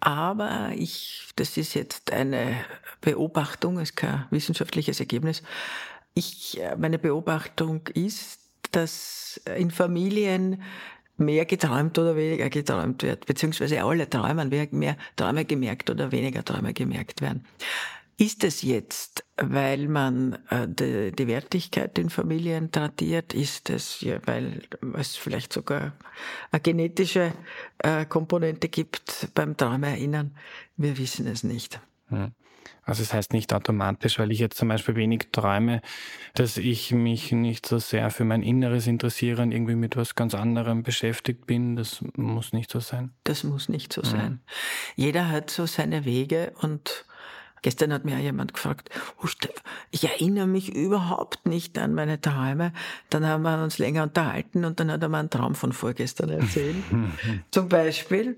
Aber 0.00 0.72
ich, 0.76 1.30
das 1.36 1.56
ist 1.56 1.74
jetzt 1.74 2.12
eine 2.12 2.56
Beobachtung, 3.00 3.78
ist 3.78 3.96
kein 3.96 4.26
wissenschaftliches 4.30 5.00
Ergebnis, 5.00 5.42
ich, 6.16 6.58
äh, 6.60 6.74
meine 6.76 6.98
Beobachtung 6.98 7.86
ist, 7.94 8.40
dass 8.72 9.40
in 9.56 9.70
Familien 9.70 10.62
mehr 11.18 11.44
geträumt 11.44 11.98
oder 11.98 12.16
weniger 12.16 12.50
geträumt 12.50 13.02
wird, 13.02 13.26
beziehungsweise 13.26 13.82
alle 13.84 14.08
träumen, 14.08 14.50
mehr 14.72 14.96
Träume 15.14 15.44
gemerkt 15.44 15.88
oder 15.88 16.10
weniger 16.12 16.44
Träume 16.44 16.72
gemerkt 16.72 17.20
werden. 17.20 17.46
Ist 18.18 18.44
es 18.44 18.62
jetzt, 18.62 19.26
weil 19.36 19.88
man 19.88 20.38
äh, 20.48 20.66
die, 20.66 21.26
Wertigkeit 21.26 21.98
in 21.98 22.08
Familien 22.08 22.72
tradiert? 22.72 23.34
Ist 23.34 23.68
es, 23.68 24.00
ja, 24.00 24.18
weil 24.24 24.62
es 24.96 25.16
vielleicht 25.16 25.52
sogar 25.52 25.92
eine 26.50 26.60
genetische 26.60 27.34
äh, 27.78 28.06
Komponente 28.06 28.70
gibt 28.70 29.28
beim 29.34 29.54
Träume 29.54 29.98
Wir 30.78 30.96
wissen 30.96 31.26
es 31.26 31.44
nicht. 31.44 31.78
Hm. 32.08 32.32
Also 32.82 33.02
es 33.02 33.08
das 33.08 33.14
heißt 33.14 33.32
nicht 33.32 33.52
automatisch, 33.52 34.18
weil 34.18 34.30
ich 34.30 34.38
jetzt 34.38 34.56
zum 34.56 34.68
Beispiel 34.68 34.94
wenig 34.94 35.28
träume, 35.32 35.82
dass 36.34 36.56
ich 36.56 36.92
mich 36.92 37.32
nicht 37.32 37.66
so 37.66 37.78
sehr 37.78 38.10
für 38.10 38.24
mein 38.24 38.42
Inneres 38.42 38.86
interessiere 38.86 39.42
und 39.42 39.52
irgendwie 39.52 39.74
mit 39.74 39.96
was 39.96 40.14
ganz 40.14 40.34
anderem 40.34 40.82
beschäftigt 40.82 41.46
bin. 41.46 41.76
Das 41.76 42.04
muss 42.16 42.52
nicht 42.52 42.70
so 42.70 42.80
sein. 42.80 43.10
Das 43.24 43.44
muss 43.44 43.68
nicht 43.68 43.92
so 43.92 44.02
sein. 44.02 44.32
Mhm. 44.32 44.40
Jeder 44.94 45.28
hat 45.28 45.50
so 45.50 45.66
seine 45.66 46.04
Wege 46.04 46.52
und 46.60 47.04
Gestern 47.62 47.92
hat 47.92 48.04
mir 48.04 48.16
jemand 48.20 48.54
gefragt, 48.54 48.90
oh, 49.20 49.26
ich 49.90 50.04
erinnere 50.04 50.46
mich 50.46 50.72
überhaupt 50.72 51.46
nicht 51.46 51.76
an 51.78 51.94
meine 51.94 52.20
Träume. 52.20 52.72
Dann 53.10 53.26
haben 53.26 53.42
wir 53.42 53.60
uns 53.60 53.78
länger 53.78 54.04
unterhalten 54.04 54.64
und 54.64 54.78
dann 54.78 54.88
hat 54.92 55.02
er 55.02 55.08
mir 55.08 55.18
einen 55.18 55.30
Traum 55.30 55.56
von 55.56 55.72
vorgestern 55.72 56.28
erzählt. 56.30 56.76
Zum 57.50 57.68
Beispiel, 57.68 58.36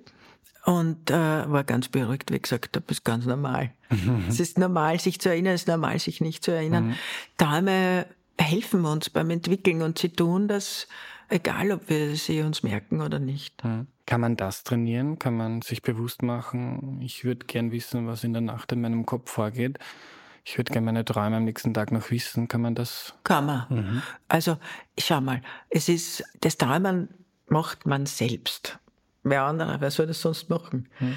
und 0.69 1.11
äh, 1.11 1.51
war 1.51 1.65
ganz 1.65 1.89
beruhigt, 1.89 2.31
wie 2.31 2.39
gesagt, 2.39 2.77
das 2.77 2.83
ist 2.89 3.03
ganz 3.03 3.25
normal. 3.25 3.71
Mhm. 3.89 4.25
Es 4.29 4.39
ist 4.39 4.59
normal, 4.59 5.01
sich 5.01 5.19
zu 5.19 5.31
erinnern, 5.31 5.55
es 5.55 5.63
ist 5.63 5.69
normal, 5.69 5.99
sich 5.99 6.21
nicht 6.21 6.45
zu 6.45 6.51
erinnern. 6.51 6.89
Mhm. 6.89 6.95
Träume 7.39 8.07
helfen 8.39 8.85
uns 8.85 9.09
beim 9.09 9.31
Entwickeln 9.31 9.81
und 9.81 9.99
sie 9.99 10.11
tun 10.11 10.47
das, 10.47 10.87
egal 11.31 11.73
ob 11.73 11.89
wir 11.89 12.15
sie 12.17 12.43
uns 12.43 12.63
merken 12.63 13.01
oder 13.01 13.19
nicht. 13.19 13.65
Mhm. 13.65 13.87
Kann 14.05 14.21
man 14.21 14.37
das 14.37 14.63
trainieren? 14.63 15.19
Kann 15.19 15.39
man 15.39 15.63
sich 15.63 15.81
bewusst 15.81 16.23
machen, 16.23 17.01
ich 17.01 17.25
würde 17.25 17.47
gern 17.47 17.73
wissen, 17.73 18.07
was 18.07 18.23
in 18.23 18.35
der 18.35 18.43
Nacht 18.43 18.71
in 18.71 18.83
meinem 18.83 19.07
Kopf 19.07 19.31
vorgeht? 19.31 19.79
Ich 20.45 20.59
würde 20.59 20.71
gerne 20.71 20.85
meine 20.85 21.05
Träume 21.07 21.37
am 21.37 21.45
nächsten 21.45 21.73
Tag 21.73 21.93
noch 21.93 22.11
wissen. 22.11 22.47
Kann 22.47 22.61
man 22.61 22.75
das? 22.75 23.15
Kann 23.25 23.47
man. 23.47 23.67
Mhm. 23.71 24.03
Also, 24.29 24.59
schau 24.99 25.23
mal, 25.23 25.41
es 25.71 25.89
ist, 25.89 26.25
das 26.43 26.59
Träumen 26.59 27.09
macht 27.49 27.87
man 27.87 28.05
selbst. 28.05 28.79
Wer 29.31 29.43
andere, 29.45 29.81
wer 29.81 29.91
soll 29.91 30.07
das 30.07 30.21
sonst 30.21 30.49
machen? 30.49 30.89
Hm. 30.99 31.17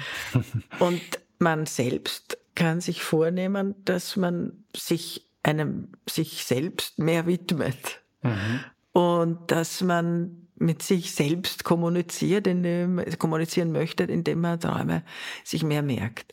Und 0.78 1.02
man 1.38 1.66
selbst 1.66 2.38
kann 2.54 2.80
sich 2.80 3.02
vornehmen, 3.02 3.74
dass 3.84 4.16
man 4.16 4.64
sich 4.76 5.26
einem, 5.42 5.88
sich 6.08 6.44
selbst 6.44 6.98
mehr 6.98 7.26
widmet. 7.26 8.00
Mhm. 8.22 8.60
Und 8.92 9.50
dass 9.50 9.80
man 9.80 10.48
mit 10.56 10.82
sich 10.82 11.12
selbst 11.12 11.64
kommuniziert, 11.64 12.46
indem, 12.46 13.02
kommunizieren 13.18 13.72
möchte, 13.72 14.04
indem 14.04 14.40
man 14.40 14.60
Träume 14.60 15.02
sich 15.44 15.64
mehr 15.64 15.82
merkt. 15.82 16.32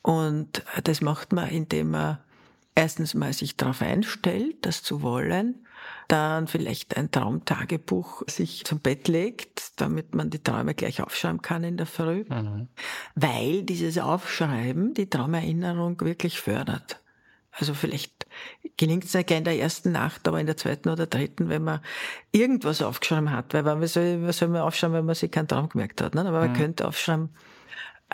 Und 0.00 0.64
das 0.84 1.02
macht 1.02 1.32
man, 1.32 1.50
indem 1.50 1.90
man 1.90 2.18
erstens 2.74 3.14
mal 3.14 3.32
sich 3.32 3.56
darauf 3.56 3.82
einstellt, 3.82 4.56
das 4.62 4.82
zu 4.82 5.02
wollen 5.02 5.66
dann 6.08 6.46
vielleicht 6.46 6.96
ein 6.96 7.10
Traumtagebuch 7.10 8.22
sich 8.26 8.64
zum 8.64 8.80
Bett 8.80 9.08
legt, 9.08 9.80
damit 9.80 10.14
man 10.14 10.30
die 10.30 10.42
Träume 10.42 10.74
gleich 10.74 11.02
aufschreiben 11.02 11.42
kann 11.42 11.64
in 11.64 11.76
der 11.76 11.86
Früh, 11.86 12.24
mhm. 12.28 12.68
weil 13.14 13.62
dieses 13.62 13.98
Aufschreiben 13.98 14.94
die 14.94 15.10
Traumerinnerung 15.10 16.00
wirklich 16.00 16.40
fördert. 16.40 17.00
Also 17.52 17.74
vielleicht 17.74 18.26
gelingt 18.76 19.04
es 19.04 19.14
nicht 19.14 19.30
in 19.30 19.44
der 19.44 19.58
ersten 19.58 19.92
Nacht, 19.92 20.28
aber 20.28 20.40
in 20.40 20.46
der 20.46 20.56
zweiten 20.56 20.88
oder 20.88 21.06
dritten, 21.06 21.48
wenn 21.48 21.64
man 21.64 21.80
irgendwas 22.30 22.82
aufgeschrieben 22.82 23.32
hat. 23.32 23.52
Weil 23.52 23.64
was 23.64 23.94
soll, 23.94 24.22
was 24.22 24.38
soll 24.38 24.48
man 24.48 24.62
aufschreiben, 24.62 24.96
wenn 24.96 25.04
man 25.04 25.14
sich 25.14 25.30
keinen 25.30 25.48
Traum 25.48 25.68
gemerkt 25.68 26.00
hat? 26.00 26.14
Ne? 26.14 26.20
Aber 26.20 26.40
man 26.40 26.52
mhm. 26.52 26.56
könnte 26.56 26.86
aufschreiben, 26.86 27.30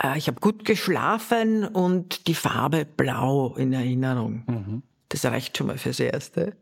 äh, 0.03 0.17
ich 0.17 0.29
habe 0.29 0.41
gut 0.41 0.65
geschlafen 0.65 1.67
und 1.67 2.27
die 2.27 2.35
Farbe 2.35 2.85
blau 2.85 3.55
in 3.57 3.73
Erinnerung. 3.73 4.45
Mhm. 4.47 4.83
Das 5.15 5.25
reicht 5.27 5.57
schon 5.57 5.69
mal 5.69 5.79
fürs 5.79 6.01
Erste. 6.01 6.57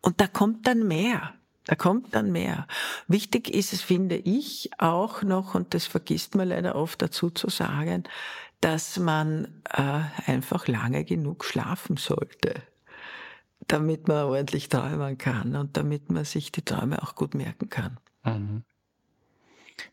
Und 0.00 0.18
da 0.18 0.26
kommt 0.26 0.66
dann 0.66 0.88
mehr. 0.88 1.34
Da 1.66 1.74
kommt 1.74 2.14
dann 2.14 2.32
mehr. 2.32 2.66
Wichtig 3.06 3.50
ist 3.50 3.74
es, 3.74 3.82
finde 3.82 4.16
ich, 4.16 4.70
auch 4.78 5.22
noch, 5.22 5.54
und 5.54 5.74
das 5.74 5.84
vergisst 5.84 6.34
man 6.34 6.48
leider 6.48 6.74
oft 6.74 7.02
dazu 7.02 7.28
zu 7.28 7.50
sagen, 7.50 8.04
dass 8.62 8.98
man 8.98 9.62
äh, 9.68 10.00
einfach 10.24 10.68
lange 10.68 11.04
genug 11.04 11.44
schlafen 11.44 11.98
sollte, 11.98 12.54
damit 13.68 14.08
man 14.08 14.24
ordentlich 14.24 14.70
träumen 14.70 15.18
kann 15.18 15.54
und 15.54 15.76
damit 15.76 16.10
man 16.10 16.24
sich 16.24 16.50
die 16.50 16.62
Träume 16.62 17.02
auch 17.02 17.14
gut 17.14 17.34
merken 17.34 17.68
kann. 17.68 17.98
Mhm. 18.24 18.64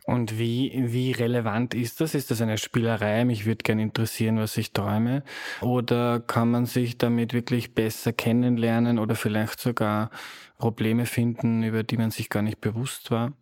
Und 0.05 0.37
wie, 0.37 0.71
wie 0.75 1.11
relevant 1.11 1.73
ist 1.73 2.01
das? 2.01 2.15
Ist 2.15 2.31
das 2.31 2.41
eine 2.41 2.57
Spielerei? 2.57 3.25
Mich 3.25 3.45
würde 3.45 3.63
gerne 3.63 3.81
interessieren, 3.81 4.37
was 4.37 4.57
ich 4.57 4.71
träume. 4.71 5.23
Oder 5.61 6.19
kann 6.19 6.51
man 6.51 6.65
sich 6.65 6.97
damit 6.97 7.33
wirklich 7.33 7.73
besser 7.73 8.13
kennenlernen 8.13 8.99
oder 8.99 9.15
vielleicht 9.15 9.59
sogar 9.59 10.09
Probleme 10.57 11.05
finden, 11.05 11.63
über 11.63 11.83
die 11.83 11.97
man 11.97 12.11
sich 12.11 12.29
gar 12.29 12.41
nicht 12.41 12.61
bewusst 12.61 13.11
war? 13.11 13.33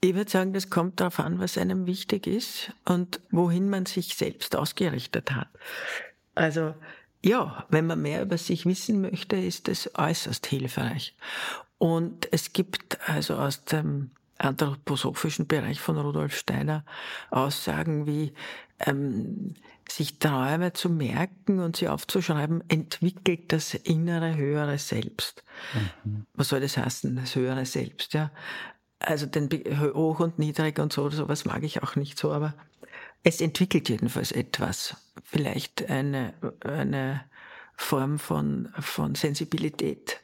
Ich 0.00 0.14
würde 0.14 0.30
sagen, 0.30 0.52
das 0.52 0.70
kommt 0.70 1.00
darauf 1.00 1.18
an, 1.18 1.40
was 1.40 1.58
einem 1.58 1.86
wichtig 1.86 2.26
ist 2.26 2.72
und 2.84 3.20
wohin 3.30 3.68
man 3.68 3.86
sich 3.86 4.14
selbst 4.14 4.54
ausgerichtet 4.54 5.32
hat. 5.32 5.48
Also 6.36 6.74
ja, 7.24 7.66
wenn 7.68 7.86
man 7.86 8.00
mehr 8.00 8.22
über 8.22 8.38
sich 8.38 8.64
wissen 8.64 9.00
möchte, 9.00 9.36
ist 9.36 9.66
das 9.66 9.90
äußerst 9.96 10.46
hilfreich. 10.46 11.16
Und 11.78 12.28
es 12.32 12.52
gibt 12.52 12.98
also 13.08 13.36
aus 13.36 13.64
dem 13.64 14.10
anthroposophischen 14.38 15.46
Bereich 15.46 15.80
von 15.80 15.98
Rudolf 15.98 16.36
Steiner 16.36 16.84
Aussagen 17.30 18.06
wie 18.06 18.32
ähm, 18.80 19.54
sich 19.90 20.18
Träume 20.18 20.72
zu 20.72 20.90
merken 20.90 21.60
und 21.60 21.76
sie 21.76 21.88
aufzuschreiben, 21.88 22.62
entwickelt 22.68 23.52
das 23.52 23.74
innere 23.74 24.36
höhere 24.36 24.78
Selbst. 24.78 25.42
Mhm. 26.04 26.26
Was 26.34 26.48
soll 26.48 26.60
das 26.60 26.76
heißen, 26.76 27.16
das 27.16 27.34
höhere 27.34 27.64
Selbst? 27.66 28.14
Ja, 28.14 28.30
also 29.00 29.26
den 29.26 29.48
hoch 29.94 30.20
und 30.20 30.38
niedrig 30.38 30.78
und 30.78 30.92
so, 30.92 31.08
sowas 31.10 31.44
mag 31.44 31.62
ich 31.62 31.82
auch 31.82 31.96
nicht 31.96 32.18
so, 32.18 32.32
aber 32.32 32.54
es 33.22 33.40
entwickelt 33.40 33.88
jedenfalls 33.88 34.32
etwas. 34.32 34.96
Vielleicht 35.24 35.88
eine, 35.88 36.34
eine 36.64 37.24
Form 37.76 38.18
von, 38.18 38.68
von 38.78 39.14
Sensibilität. 39.14 40.20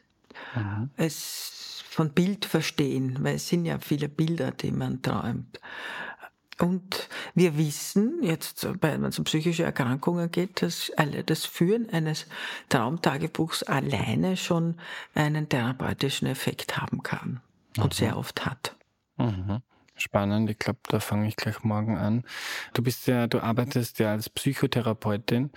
Mhm. 0.54 0.90
Es 0.96 1.63
von 1.94 2.10
Bild 2.10 2.44
verstehen, 2.44 3.18
weil 3.20 3.36
es 3.36 3.48
sind 3.48 3.64
ja 3.64 3.78
viele 3.78 4.08
Bilder, 4.08 4.50
die 4.50 4.72
man 4.72 5.02
träumt. 5.02 5.60
Und 6.60 7.08
wir 7.34 7.58
wissen, 7.58 8.22
jetzt, 8.22 8.66
wenn 8.80 9.04
es 9.04 9.18
um 9.18 9.24
psychische 9.24 9.64
Erkrankungen 9.64 10.30
geht, 10.30 10.62
dass 10.62 10.92
das 11.26 11.44
Führen 11.44 11.90
eines 11.90 12.26
Traumtagebuchs 12.68 13.64
alleine 13.64 14.36
schon 14.36 14.76
einen 15.14 15.48
therapeutischen 15.48 16.28
Effekt 16.28 16.76
haben 16.76 17.02
kann 17.02 17.40
und 17.76 17.86
mhm. 17.86 17.96
sehr 17.96 18.16
oft 18.16 18.46
hat. 18.46 18.76
Mhm. 19.16 19.62
Spannend, 19.96 20.50
ich 20.50 20.58
glaube, 20.58 20.80
da 20.88 20.98
fange 20.98 21.28
ich 21.28 21.36
gleich 21.36 21.62
morgen 21.62 21.96
an. 21.96 22.24
Du 22.72 22.82
bist 22.82 23.06
ja, 23.06 23.28
du 23.28 23.40
arbeitest 23.40 24.00
ja 24.00 24.10
als 24.10 24.28
Psychotherapeutin. 24.28 25.50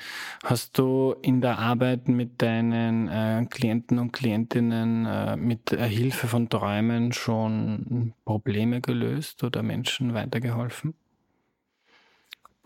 Hast 0.44 0.78
du 0.78 1.16
in 1.24 1.42
der 1.42 1.58
Arbeit 1.58 2.08
mit 2.08 2.40
deinen 2.42 3.08
äh, 3.08 3.48
Klienten 3.50 3.98
und 3.98 4.12
Klientinnen 4.12 5.08
äh, 5.08 5.36
mit 5.38 5.72
Hilfe 5.72 6.28
von 6.28 6.50
Träumen 6.50 7.14
schon 7.14 8.14
Probleme 8.26 8.80
gelöst 8.80 9.44
oder 9.44 9.64
Menschen 9.64 10.14
weitergeholfen? 10.14 10.94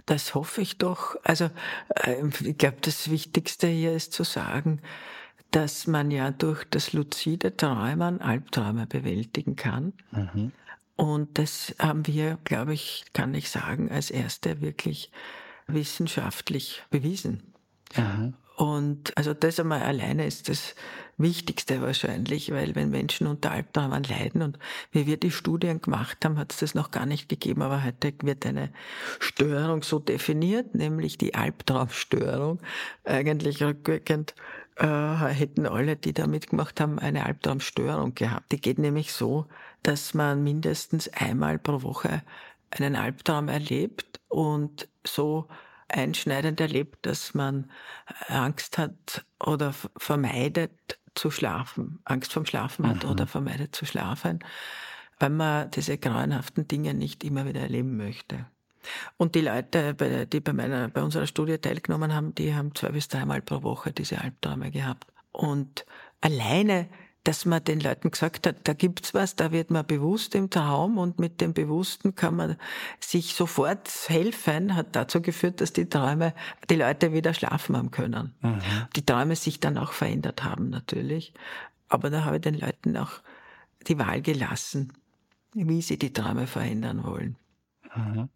Das 0.05 0.35
hoffe 0.35 0.61
ich 0.61 0.77
doch. 0.77 1.15
Also 1.23 1.49
äh, 1.95 2.21
ich 2.43 2.57
glaube, 2.57 2.77
das 2.81 3.09
Wichtigste 3.09 3.67
hier 3.67 3.93
ist 3.93 4.11
zu 4.11 4.25
sagen, 4.25 4.81
dass 5.51 5.87
man 5.87 6.11
ja 6.11 6.31
durch 6.31 6.65
das 6.65 6.91
luzide 6.93 7.55
Träumen 7.55 8.19
Albträume 8.21 8.87
bewältigen 8.87 9.55
kann. 9.55 9.93
Mhm. 10.11 10.51
Und 10.95 11.37
das 11.37 11.73
haben 11.79 12.05
wir, 12.07 12.37
glaube 12.43 12.73
ich, 12.73 13.05
kann 13.13 13.33
ich 13.33 13.49
sagen, 13.49 13.89
als 13.91 14.11
Erste 14.11 14.61
wirklich 14.61 15.11
wissenschaftlich 15.67 16.83
bewiesen. 16.89 17.53
Mhm. 17.95 18.35
Und 18.61 19.17
also 19.17 19.33
das 19.33 19.59
einmal 19.59 19.81
alleine 19.81 20.27
ist 20.27 20.47
das 20.47 20.75
Wichtigste 21.17 21.81
wahrscheinlich, 21.81 22.51
weil 22.51 22.75
wenn 22.75 22.91
Menschen 22.91 23.25
unter 23.25 23.49
Albträumen 23.51 24.03
leiden 24.03 24.43
und 24.43 24.59
wie 24.91 25.07
wir 25.07 25.17
die 25.17 25.31
Studien 25.31 25.81
gemacht 25.81 26.23
haben, 26.23 26.37
hat 26.37 26.51
es 26.51 26.59
das 26.59 26.75
noch 26.75 26.91
gar 26.91 27.07
nicht 27.07 27.27
gegeben, 27.27 27.63
aber 27.63 27.83
heute 27.83 28.13
wird 28.21 28.45
eine 28.45 28.71
Störung 29.19 29.81
so 29.81 29.97
definiert, 29.97 30.75
nämlich 30.75 31.17
die 31.17 31.33
Albtraumstörung, 31.33 32.59
eigentlich 33.03 33.63
rückwirkend 33.63 34.35
äh, 34.75 34.85
hätten 34.85 35.65
alle, 35.65 35.95
die 35.95 36.13
da 36.13 36.27
mitgemacht 36.27 36.79
haben, 36.79 36.99
eine 36.99 37.25
Albtraumstörung 37.25 38.15
gehabt. 38.15 38.51
Die 38.51 38.61
geht 38.61 38.79
nämlich 38.79 39.11
so, 39.11 39.47
dass 39.83 40.13
man 40.13 40.43
mindestens 40.43 41.07
einmal 41.09 41.59
pro 41.59 41.81
Woche 41.81 42.23
einen 42.71 42.95
Albtraum 42.95 43.47
erlebt 43.47 44.19
und 44.27 44.87
so 45.05 45.47
einschneidend 45.89 46.61
erlebt, 46.61 47.05
dass 47.05 47.33
man 47.33 47.69
Angst 48.27 48.77
hat 48.77 49.25
oder 49.39 49.73
vermeidet 49.97 50.99
zu 51.15 51.31
schlafen, 51.31 51.99
Angst 52.05 52.31
vom 52.31 52.45
Schlafen 52.45 52.87
hat 52.87 53.03
mhm. 53.03 53.09
oder 53.09 53.27
vermeidet 53.27 53.75
zu 53.75 53.85
schlafen, 53.85 54.39
weil 55.19 55.29
man 55.29 55.69
diese 55.71 55.97
grauenhaften 55.97 56.67
Dinge 56.67 56.93
nicht 56.93 57.23
immer 57.23 57.45
wieder 57.45 57.61
erleben 57.61 57.97
möchte. 57.97 58.45
Und 59.17 59.35
die 59.35 59.41
Leute, 59.41 59.93
die 60.25 60.39
bei, 60.39 60.53
meiner, 60.53 60.87
bei 60.87 61.03
unserer 61.03 61.27
Studie 61.27 61.57
teilgenommen 61.57 62.13
haben, 62.15 62.33
die 62.33 62.55
haben 62.55 62.73
zwei 62.73 62.89
bis 62.89 63.07
dreimal 63.07 63.41
pro 63.41 63.61
Woche 63.61 63.91
diese 63.91 64.19
Albträume 64.21 64.71
gehabt. 64.71 65.11
Und 65.31 65.85
alleine 66.21 66.87
dass 67.23 67.45
man 67.45 67.63
den 67.63 67.79
Leuten 67.79 68.09
gesagt 68.09 68.47
hat, 68.47 68.67
da 68.67 68.73
gibt's 68.73 69.13
was, 69.13 69.35
da 69.35 69.51
wird 69.51 69.69
man 69.69 69.85
bewusst 69.85 70.33
im 70.33 70.49
Traum 70.49 70.97
und 70.97 71.19
mit 71.19 71.39
dem 71.39 71.53
Bewussten 71.53 72.15
kann 72.15 72.35
man 72.35 72.57
sich 72.99 73.35
sofort 73.35 73.89
helfen, 74.07 74.75
hat 74.75 74.95
dazu 74.95 75.21
geführt, 75.21 75.61
dass 75.61 75.71
die 75.71 75.87
Träume, 75.87 76.33
die 76.69 76.75
Leute 76.75 77.13
wieder 77.13 77.33
schlafen 77.33 77.77
haben 77.77 77.91
können. 77.91 78.33
Mhm. 78.41 78.61
Die 78.95 79.05
Träume 79.05 79.35
sich 79.35 79.59
dann 79.59 79.77
auch 79.77 79.91
verändert 79.91 80.43
haben 80.43 80.69
natürlich. 80.69 81.33
Aber 81.89 82.09
da 82.09 82.25
habe 82.25 82.37
ich 82.37 82.41
den 82.41 82.57
Leuten 82.57 82.97
auch 82.97 83.21
die 83.87 83.99
Wahl 83.99 84.21
gelassen, 84.21 84.93
wie 85.53 85.81
sie 85.81 85.99
die 85.99 86.13
Träume 86.13 86.47
verändern 86.47 87.03
wollen. 87.03 87.35
Mhm. 87.95 88.29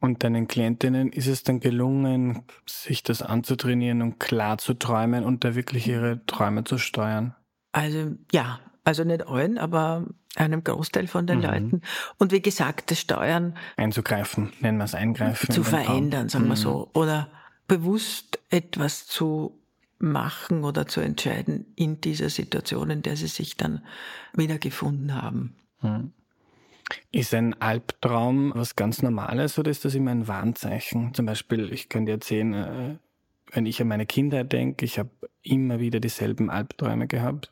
Und 0.00 0.24
deinen 0.24 0.48
Klientinnen 0.48 1.12
ist 1.12 1.28
es 1.28 1.44
dann 1.44 1.60
gelungen, 1.60 2.42
sich 2.66 3.04
das 3.04 3.22
anzutrainieren 3.22 4.02
und 4.02 4.18
klar 4.18 4.58
zu 4.58 4.74
träumen 4.74 5.24
und 5.24 5.44
da 5.44 5.54
wirklich 5.54 5.86
ihre 5.86 6.26
Träume 6.26 6.64
zu 6.64 6.76
steuern? 6.76 7.36
Also 7.72 8.12
ja, 8.30 8.60
also 8.84 9.04
nicht 9.04 9.26
allen, 9.26 9.58
aber 9.58 10.06
einem 10.36 10.64
Großteil 10.64 11.06
von 11.06 11.26
den 11.26 11.38
mhm. 11.38 11.44
Leuten. 11.44 11.80
Und 12.18 12.32
wie 12.32 12.42
gesagt, 12.42 12.90
das 12.90 13.00
Steuern 13.00 13.56
einzugreifen, 13.76 14.52
nennen 14.60 14.78
wir 14.78 14.84
es 14.84 14.94
eingreifen. 14.94 15.52
Zu 15.52 15.64
verändern, 15.64 16.28
sagen 16.28 16.44
mhm. 16.44 16.50
wir 16.50 16.56
so. 16.56 16.90
Oder 16.94 17.28
bewusst 17.68 18.38
etwas 18.50 19.06
zu 19.06 19.58
machen 19.98 20.64
oder 20.64 20.86
zu 20.86 21.00
entscheiden 21.00 21.72
in 21.76 22.00
dieser 22.00 22.28
Situation, 22.28 22.90
in 22.90 23.02
der 23.02 23.16
sie 23.16 23.28
sich 23.28 23.56
dann 23.56 23.82
wiedergefunden 24.34 25.14
haben. 25.14 25.54
Mhm. 25.80 26.12
Ist 27.10 27.32
ein 27.32 27.58
Albtraum 27.60 28.52
was 28.54 28.76
ganz 28.76 29.00
Normales 29.02 29.58
oder 29.58 29.70
ist 29.70 29.84
das 29.84 29.94
immer 29.94 30.10
ein 30.10 30.28
Warnzeichen? 30.28 31.14
Zum 31.14 31.26
Beispiel, 31.26 31.72
ich 31.72 31.88
könnte 31.88 32.12
erzählen, 32.12 32.54
äh, 32.54 32.96
wenn 33.52 33.66
ich 33.66 33.80
an 33.80 33.88
meine 33.88 34.06
Kindheit 34.06 34.52
denke, 34.52 34.84
ich 34.84 34.98
habe 34.98 35.10
immer 35.42 35.80
wieder 35.80 36.00
dieselben 36.00 36.50
Albträume 36.50 37.06
gehabt. 37.06 37.50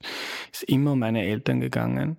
Ist 0.52 0.64
immer 0.64 0.92
um 0.92 0.98
meine 0.98 1.24
Eltern 1.24 1.60
gegangen. 1.60 2.16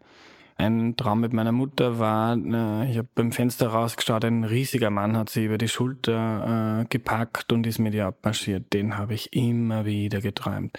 Ein 0.57 0.95
Traum 0.95 1.21
mit 1.21 1.33
meiner 1.33 1.51
Mutter 1.51 1.97
war, 1.97 2.35
äh, 2.35 2.91
ich 2.91 2.97
habe 2.97 3.07
beim 3.15 3.31
Fenster 3.31 3.69
rausgeschaut, 3.69 4.23
ein 4.25 4.43
riesiger 4.43 4.91
Mann 4.91 5.17
hat 5.17 5.29
sie 5.29 5.45
über 5.45 5.57
die 5.57 5.67
Schulter 5.67 6.81
äh, 6.81 6.85
gepackt 6.87 7.51
und 7.51 7.65
ist 7.65 7.79
mit 7.79 7.95
ihr 7.95 8.05
abmarschiert. 8.05 8.71
Den 8.71 8.95
habe 8.97 9.15
ich 9.15 9.33
immer 9.33 9.85
wieder 9.85 10.21
geträumt. 10.21 10.77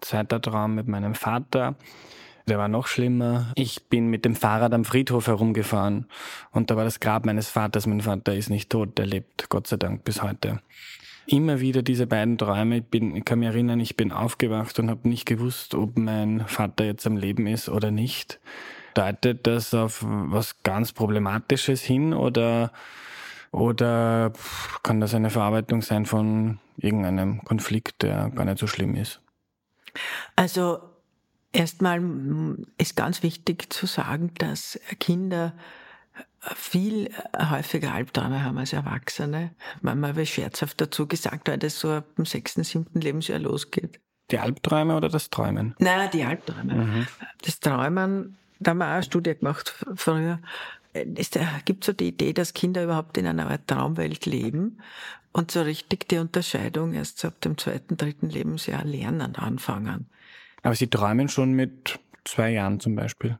Zweiter 0.00 0.40
Traum 0.40 0.74
mit 0.74 0.88
meinem 0.88 1.14
Vater. 1.14 1.76
Der 2.48 2.58
war 2.58 2.66
noch 2.66 2.88
schlimmer. 2.88 3.52
Ich 3.54 3.84
bin 3.88 4.08
mit 4.08 4.24
dem 4.24 4.34
Fahrrad 4.34 4.74
am 4.74 4.84
Friedhof 4.84 5.28
herumgefahren 5.28 6.06
und 6.50 6.72
da 6.72 6.76
war 6.76 6.82
das 6.82 6.98
Grab 6.98 7.24
meines 7.24 7.48
Vaters. 7.48 7.86
Mein 7.86 8.00
Vater 8.00 8.34
ist 8.34 8.50
nicht 8.50 8.70
tot, 8.70 8.98
der 8.98 9.06
lebt, 9.06 9.48
Gott 9.48 9.68
sei 9.68 9.76
Dank, 9.76 10.02
bis 10.02 10.22
heute 10.24 10.58
immer 11.32 11.60
wieder 11.60 11.82
diese 11.82 12.06
beiden 12.06 12.38
Träume. 12.38 12.78
Ich, 12.78 12.84
bin, 12.84 13.14
ich 13.14 13.24
kann 13.24 13.38
mich 13.38 13.48
erinnern, 13.48 13.80
ich 13.80 13.96
bin 13.96 14.12
aufgewacht 14.12 14.78
und 14.78 14.90
habe 14.90 15.08
nicht 15.08 15.26
gewusst, 15.26 15.74
ob 15.74 15.96
mein 15.96 16.46
Vater 16.46 16.84
jetzt 16.84 17.06
am 17.06 17.16
Leben 17.16 17.46
ist 17.46 17.68
oder 17.68 17.90
nicht. 17.90 18.40
Deutet 18.94 19.46
das 19.46 19.72
auf 19.72 20.04
was 20.04 20.62
ganz 20.62 20.92
Problematisches 20.92 21.82
hin 21.82 22.12
oder, 22.12 22.72
oder 23.52 24.32
kann 24.82 25.00
das 25.00 25.14
eine 25.14 25.30
Verarbeitung 25.30 25.82
sein 25.82 26.06
von 26.06 26.58
irgendeinem 26.76 27.44
Konflikt, 27.44 28.02
der 28.02 28.30
gar 28.30 28.44
nicht 28.44 28.58
so 28.58 28.66
schlimm 28.66 28.96
ist? 28.96 29.20
Also 30.34 30.80
erstmal 31.52 32.02
ist 32.78 32.96
ganz 32.96 33.22
wichtig 33.22 33.72
zu 33.72 33.86
sagen, 33.86 34.32
dass 34.38 34.80
Kinder 34.98 35.54
viel 36.40 37.10
häufiger 37.36 37.92
Albträume 37.92 38.42
haben 38.42 38.58
als 38.58 38.72
Erwachsene. 38.72 39.50
Manchmal 39.82 40.16
wird 40.16 40.28
scherzhaft 40.28 40.80
dazu 40.80 41.06
gesagt, 41.06 41.48
weil 41.48 41.58
das 41.58 41.78
so 41.78 41.90
ab 41.90 42.06
dem 42.16 42.24
sechsten, 42.24 42.64
siebten 42.64 43.00
Lebensjahr 43.00 43.38
losgeht. 43.38 44.00
Die 44.30 44.38
Albträume 44.38 44.96
oder 44.96 45.08
das 45.08 45.28
Träumen? 45.30 45.74
Nein, 45.78 46.08
die 46.12 46.24
Albträume. 46.24 46.74
Mhm. 46.74 47.06
Das 47.42 47.60
Träumen, 47.60 48.36
da 48.58 48.70
haben 48.70 48.78
wir 48.78 48.86
auch 48.86 48.92
eine 48.92 49.02
Studie 49.02 49.34
gemacht 49.34 49.74
früher. 49.96 50.38
Es 50.92 51.30
gibt 51.64 51.84
so 51.84 51.92
die 51.92 52.08
Idee, 52.08 52.32
dass 52.32 52.54
Kinder 52.54 52.84
überhaupt 52.84 53.16
in 53.16 53.26
einer 53.26 53.50
Art 53.50 53.66
Traumwelt 53.66 54.26
leben 54.26 54.78
und 55.32 55.50
so 55.50 55.62
richtig 55.62 56.08
die 56.08 56.18
Unterscheidung 56.18 56.94
erst 56.94 57.18
so 57.18 57.28
ab 57.28 57.40
dem 57.42 57.58
zweiten, 57.58 57.96
dritten 57.96 58.28
Lebensjahr 58.28 58.84
lernen 58.84 59.36
anfangen. 59.36 60.06
Aber 60.62 60.74
sie 60.74 60.88
träumen 60.88 61.28
schon 61.28 61.52
mit 61.52 62.00
zwei 62.24 62.50
Jahren 62.50 62.80
zum 62.80 62.96
Beispiel? 62.96 63.38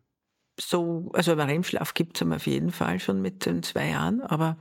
So, 0.60 1.10
also 1.14 1.36
beim 1.36 1.48
REM-Schlaf 1.48 1.94
gibt 1.94 2.20
es 2.20 2.28
auf 2.28 2.46
jeden 2.46 2.70
Fall 2.70 3.00
schon 3.00 3.22
mit 3.22 3.46
den 3.46 3.62
zwei 3.62 3.90
Jahren, 3.90 4.20
aber 4.20 4.56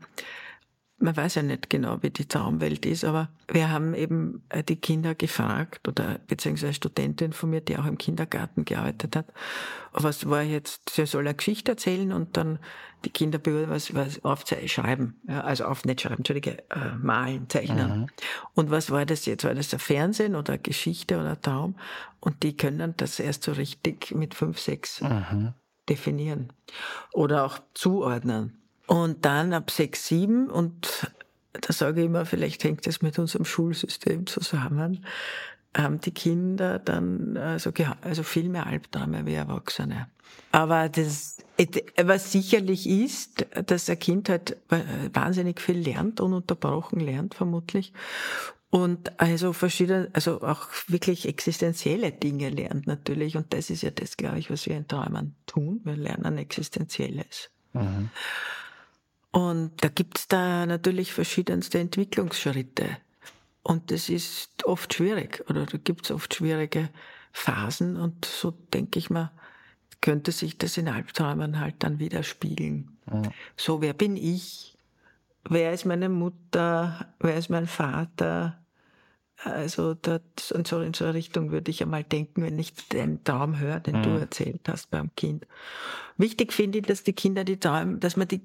man 0.99 1.15
weiß 1.15 1.35
ja 1.35 1.43
nicht 1.43 1.69
genau, 1.69 2.01
wie 2.01 2.09
die 2.09 2.27
Traumwelt 2.27 2.85
ist, 2.85 3.05
aber 3.05 3.29
wir 3.47 3.69
haben 3.71 3.93
eben 3.93 4.43
äh, 4.49 4.63
die 4.63 4.75
Kinder 4.75 5.15
gefragt 5.15 5.87
oder 5.87 6.19
beziehungsweise 6.27 6.73
Studentin 6.73 7.31
von 7.31 7.49
mir, 7.49 7.61
die 7.61 7.77
auch 7.77 7.85
im 7.85 7.97
Kindergarten 7.97 8.65
gearbeitet 8.65 9.15
hat, 9.15 9.25
was 9.93 10.29
war 10.29 10.41
jetzt, 10.41 10.89
sie 10.89 11.05
soll 11.05 11.25
eine 11.25 11.35
Geschichte 11.35 11.71
erzählen 11.71 12.11
und 12.11 12.35
dann 12.35 12.59
die 13.05 13.09
Kinder 13.11 13.39
was, 13.69 13.93
was 13.95 14.23
aufschreiben, 14.25 15.21
ja, 15.27 15.41
also 15.41 15.65
auf, 15.65 15.85
nicht 15.85 16.01
schreiben, 16.01 16.17
Entschuldige, 16.17 16.59
äh, 16.69 16.95
malen, 17.01 17.49
zeichnen. 17.49 18.01
Mhm. 18.01 18.07
Und 18.53 18.71
was 18.71 18.91
war 18.91 19.05
das 19.05 19.25
jetzt? 19.25 19.45
War 19.45 19.55
das 19.55 19.73
ein 19.73 19.79
Fernsehen 19.79 20.35
oder 20.35 20.57
Geschichte 20.57 21.17
oder 21.17 21.39
Traum? 21.39 21.75
Und 22.19 22.43
die 22.43 22.57
können 22.57 22.93
das 22.97 23.21
erst 23.21 23.43
so 23.43 23.53
richtig 23.53 24.13
mit 24.13 24.33
fünf, 24.33 24.59
sechs 24.59 24.99
mhm. 24.99 25.53
Definieren 25.89 26.53
oder 27.13 27.45
auch 27.45 27.59
zuordnen. 27.73 28.57
Und 28.87 29.25
dann 29.25 29.53
ab 29.53 29.71
sechs, 29.71 30.07
sieben 30.07 30.49
und 30.49 31.11
da 31.53 31.73
sage 31.73 32.01
ich 32.01 32.05
immer, 32.07 32.25
vielleicht 32.25 32.63
hängt 32.63 32.87
das 32.87 33.01
mit 33.01 33.19
unserem 33.19 33.45
Schulsystem 33.45 34.27
zusammen, 34.27 35.05
haben 35.75 35.99
die 35.99 36.11
Kinder 36.11 36.79
dann 36.79 37.37
also, 37.37 37.71
also 38.01 38.23
viel 38.23 38.49
mehr 38.49 38.65
Albträume 38.65 39.25
wie 39.25 39.35
Erwachsene. 39.35 40.07
Aber 40.51 40.89
das, 40.89 41.37
was 42.01 42.31
sicherlich 42.31 42.87
ist, 42.87 43.45
dass 43.67 43.89
ein 43.89 43.99
Kind 43.99 44.29
halt 44.29 44.57
wahnsinnig 45.13 45.61
viel 45.61 45.77
lernt, 45.77 46.21
ununterbrochen 46.21 46.99
lernt 46.99 47.35
vermutlich. 47.35 47.93
Und 48.71 49.19
also 49.19 49.51
verschiedene, 49.51 50.09
also 50.13 50.41
auch 50.43 50.67
wirklich 50.87 51.27
existenzielle 51.27 52.11
Dinge 52.11 52.49
lernt 52.49 52.85
natürlich. 52.85 53.35
Und 53.35 53.51
das 53.53 53.69
ist 53.71 53.81
ja 53.81 53.89
das, 53.89 54.15
glaube 54.15 54.37
ich, 54.37 54.51
was 54.51 54.67
wir 54.67 54.77
in 54.77 54.87
Träumen 54.87 55.35
tun. 55.47 55.81
Wir 55.83 55.95
lernen 55.95 56.37
Existenzielles. 56.37 57.49
Mhm. 57.73 58.09
Und 59.31 59.83
da 59.83 59.89
gibt's 59.89 60.27
da 60.27 60.65
natürlich 60.65 61.13
verschiedenste 61.13 61.79
Entwicklungsschritte. 61.79 62.97
Und 63.63 63.91
das 63.91 64.09
ist 64.09 64.65
oft 64.65 64.93
schwierig 64.93 65.43
oder 65.49 65.65
da 65.65 65.77
gibt's 65.77 66.11
oft 66.11 66.33
schwierige 66.33 66.89
Phasen 67.31 67.97
und 67.97 68.25
so 68.25 68.51
denke 68.73 68.97
ich 68.97 69.09
mal, 69.09 69.31
könnte 70.01 70.31
sich 70.31 70.57
das 70.57 70.77
in 70.77 70.87
Albträumen 70.87 71.59
halt 71.59 71.75
dann 71.79 71.99
widerspiegeln. 71.99 72.97
Ja. 73.11 73.21
So, 73.57 73.81
wer 73.81 73.93
bin 73.93 74.15
ich? 74.15 74.77
Wer 75.47 75.73
ist 75.73 75.85
meine 75.85 76.09
Mutter? 76.09 77.13
Wer 77.19 77.37
ist 77.37 77.49
mein 77.49 77.67
Vater? 77.67 78.58
Also 79.43 79.93
das, 79.93 80.21
in, 80.53 80.65
so, 80.65 80.81
in 80.81 80.93
so 80.93 81.05
eine 81.05 81.13
Richtung 81.13 81.51
würde 81.51 81.71
ich 81.71 81.81
einmal 81.81 82.03
denken, 82.03 82.41
wenn 82.41 82.59
ich 82.59 82.73
den 82.89 83.23
Traum 83.23 83.57
höre, 83.57 83.79
den 83.79 83.99
mhm. 83.99 84.03
du 84.03 84.09
erzählt 84.19 84.67
hast 84.67 84.91
beim 84.91 85.15
Kind. 85.15 85.47
Wichtig 86.17 86.51
finde 86.51 86.79
ich, 86.79 86.85
dass 86.85 87.03
die 87.03 87.13
Kinder 87.13 87.45
die 87.45 87.57
Träume, 87.57 87.97
dass 87.99 88.17
man 88.17 88.27
die 88.27 88.41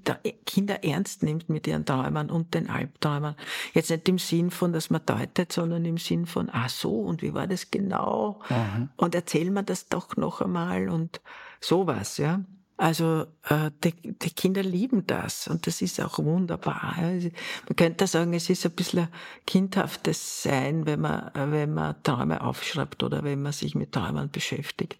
Kinder 0.46 0.84
ernst 0.84 1.24
nimmt 1.24 1.48
mit 1.48 1.66
ihren 1.66 1.84
Träumen 1.84 2.30
und 2.30 2.54
den 2.54 2.70
Albträumen. 2.70 3.34
Jetzt 3.72 3.90
nicht 3.90 4.08
im 4.08 4.18
Sinn 4.18 4.52
von, 4.52 4.72
dass 4.72 4.90
man 4.90 5.04
deutet, 5.04 5.52
sondern 5.52 5.84
im 5.84 5.98
Sinn 5.98 6.26
von, 6.26 6.48
ah 6.50 6.68
so, 6.68 7.00
und 7.00 7.22
wie 7.22 7.34
war 7.34 7.48
das 7.48 7.72
genau? 7.72 8.40
Mhm. 8.48 8.90
Und 8.96 9.16
erzähl 9.16 9.50
mir 9.50 9.64
das 9.64 9.88
doch 9.88 10.16
noch 10.16 10.40
einmal 10.40 10.88
und 10.88 11.20
sowas, 11.60 12.18
ja. 12.18 12.40
Also 12.76 13.26
äh, 13.48 13.70
die, 13.84 13.92
die 14.18 14.30
Kinder 14.30 14.62
lieben 14.62 15.06
das 15.06 15.46
und 15.46 15.66
das 15.66 15.80
ist 15.80 16.00
auch 16.00 16.18
wunderbar. 16.18 16.94
Also, 16.98 17.28
man 17.68 17.76
könnte 17.76 18.06
sagen, 18.08 18.34
es 18.34 18.50
ist 18.50 18.66
ein 18.66 18.72
bisschen 18.72 19.08
kindhaftes 19.46 20.42
Sein, 20.42 20.84
wenn 20.84 21.00
man, 21.00 21.30
wenn 21.34 21.72
man 21.72 22.02
Träume 22.02 22.40
aufschreibt 22.40 23.02
oder 23.04 23.22
wenn 23.22 23.42
man 23.42 23.52
sich 23.52 23.76
mit 23.76 23.92
Träumen 23.92 24.30
beschäftigt. 24.30 24.98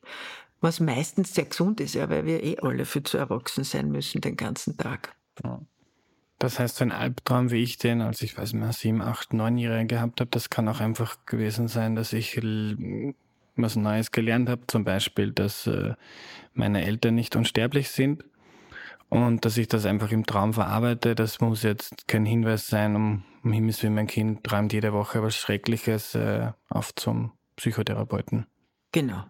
Was 0.61 0.79
meistens 0.79 1.35
sehr 1.35 1.47
gesund 1.47 1.81
ist, 1.81 1.95
ja, 1.95 2.09
weil 2.09 2.25
wir 2.27 2.43
eh 2.43 2.59
alle 2.61 2.85
viel 2.85 3.03
zu 3.03 3.19
erwachsen 3.19 3.65
sein 3.65 3.91
müssen 3.91 4.21
den 4.21 4.37
ganzen 4.37 4.77
Tag. 4.77 5.15
Das 6.39 6.59
heißt, 6.59 6.77
so 6.77 6.85
ein 6.85 6.93
Albtraum, 6.93 7.51
wie 7.51 7.63
ich 7.63 7.79
den, 7.79 8.01
als 8.01 8.23
ich 8.23 8.39
weiß 8.39 8.53
nicht 8.53 8.63
mehr, 8.63 8.73
sieben, 8.73 9.03
acht, 9.03 9.33
neunjährige 9.33 9.97
gehabt 9.97 10.21
habe, 10.21 10.31
das 10.31 10.49
kann 10.49 10.69
auch 10.69 10.81
einfach 10.81 11.27
gewesen 11.27 11.69
sein, 11.69 11.97
dass 11.97 12.13
ich 12.13 12.41
was 13.57 13.77
Neues 13.77 14.11
gelernt 14.13 14.49
habe, 14.49 14.67
zum 14.67 14.85
Beispiel, 14.85 15.33
dass 15.33 15.67
äh, 15.67 15.95
meine 16.53 16.85
Eltern 16.85 17.15
nicht 17.15 17.37
unsterblich 17.37 17.91
sind 17.91 18.25
und 19.09 19.45
dass 19.45 19.57
ich 19.57 19.69
das 19.69 19.87
einfach 19.87 20.11
im 20.11 20.27
Traum 20.27 20.55
verarbeite. 20.55 21.15
Das 21.15 21.41
muss 21.41 21.63
jetzt 21.63 22.09
kein 22.09 22.27
Hinweis 22.27 22.67
sein, 22.67 22.97
um, 22.97 23.25
um 23.43 23.53
Himmels 23.53 23.83
Willen, 23.83 23.95
mein 23.95 24.07
Kind 24.07 24.45
träumt 24.45 24.73
jede 24.73 24.93
Woche 24.93 25.23
was 25.23 25.37
Schreckliches 25.37 26.15
äh, 26.15 26.53
auf 26.69 26.95
zum 26.95 27.33
Psychotherapeuten. 27.57 28.47
Genau. 28.95 29.25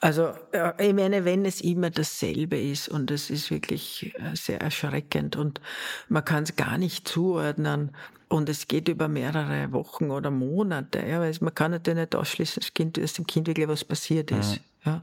Also 0.00 0.34
ich 0.78 0.94
meine, 0.94 1.24
wenn 1.24 1.44
es 1.44 1.60
immer 1.60 1.90
dasselbe 1.90 2.56
ist 2.56 2.88
und 2.88 3.10
es 3.10 3.28
ist 3.28 3.50
wirklich 3.50 4.14
äh, 4.14 4.36
sehr 4.36 4.60
erschreckend 4.60 5.34
und 5.34 5.60
man 6.08 6.24
kann 6.24 6.44
es 6.44 6.54
gar 6.54 6.78
nicht 6.78 7.08
zuordnen 7.08 7.90
und 8.28 8.48
es 8.48 8.68
geht 8.68 8.86
über 8.86 9.08
mehrere 9.08 9.72
Wochen 9.72 10.12
oder 10.12 10.30
Monate, 10.30 11.04
ja, 11.04 11.18
weil 11.18 11.36
man 11.40 11.52
kann 11.52 11.72
natürlich 11.72 11.98
nicht 11.98 12.14
ausschließen, 12.14 12.60
dass, 12.60 12.72
kind, 12.72 12.98
dass 12.98 13.14
dem 13.14 13.26
Kind 13.26 13.48
wirklich 13.48 13.66
was 13.66 13.82
passiert 13.82 14.30
ist. 14.30 14.60
Mhm. 14.60 14.60
Ja. 14.84 15.02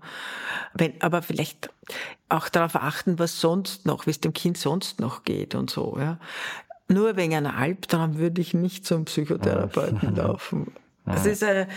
Wenn, 0.74 1.02
aber 1.02 1.22
vielleicht 1.22 1.70
auch 2.30 2.48
darauf 2.48 2.78
achten, 2.78 3.20
was 3.20 3.42
sonst 3.42 3.86
noch, 3.86 4.06
wie 4.06 4.12
es 4.12 4.22
dem 4.22 4.32
Kind 4.32 4.58
sonst 4.58 5.02
noch 5.02 5.26
geht 5.26 5.54
und 5.54 5.70
so. 5.70 5.98
Ja. 6.00 6.18
Nur 6.88 7.18
wegen 7.18 7.36
einer 7.36 7.58
Albtraum 7.58 8.18
würde 8.18 8.40
ich 8.40 8.54
nicht 8.54 8.86
zum 8.86 9.04
Psychotherapeuten 9.04 10.16
laufen. 10.16 10.72
Das 11.10 11.26
ist 11.26 11.42
eine, 11.42 11.62
äh, 11.62 11.68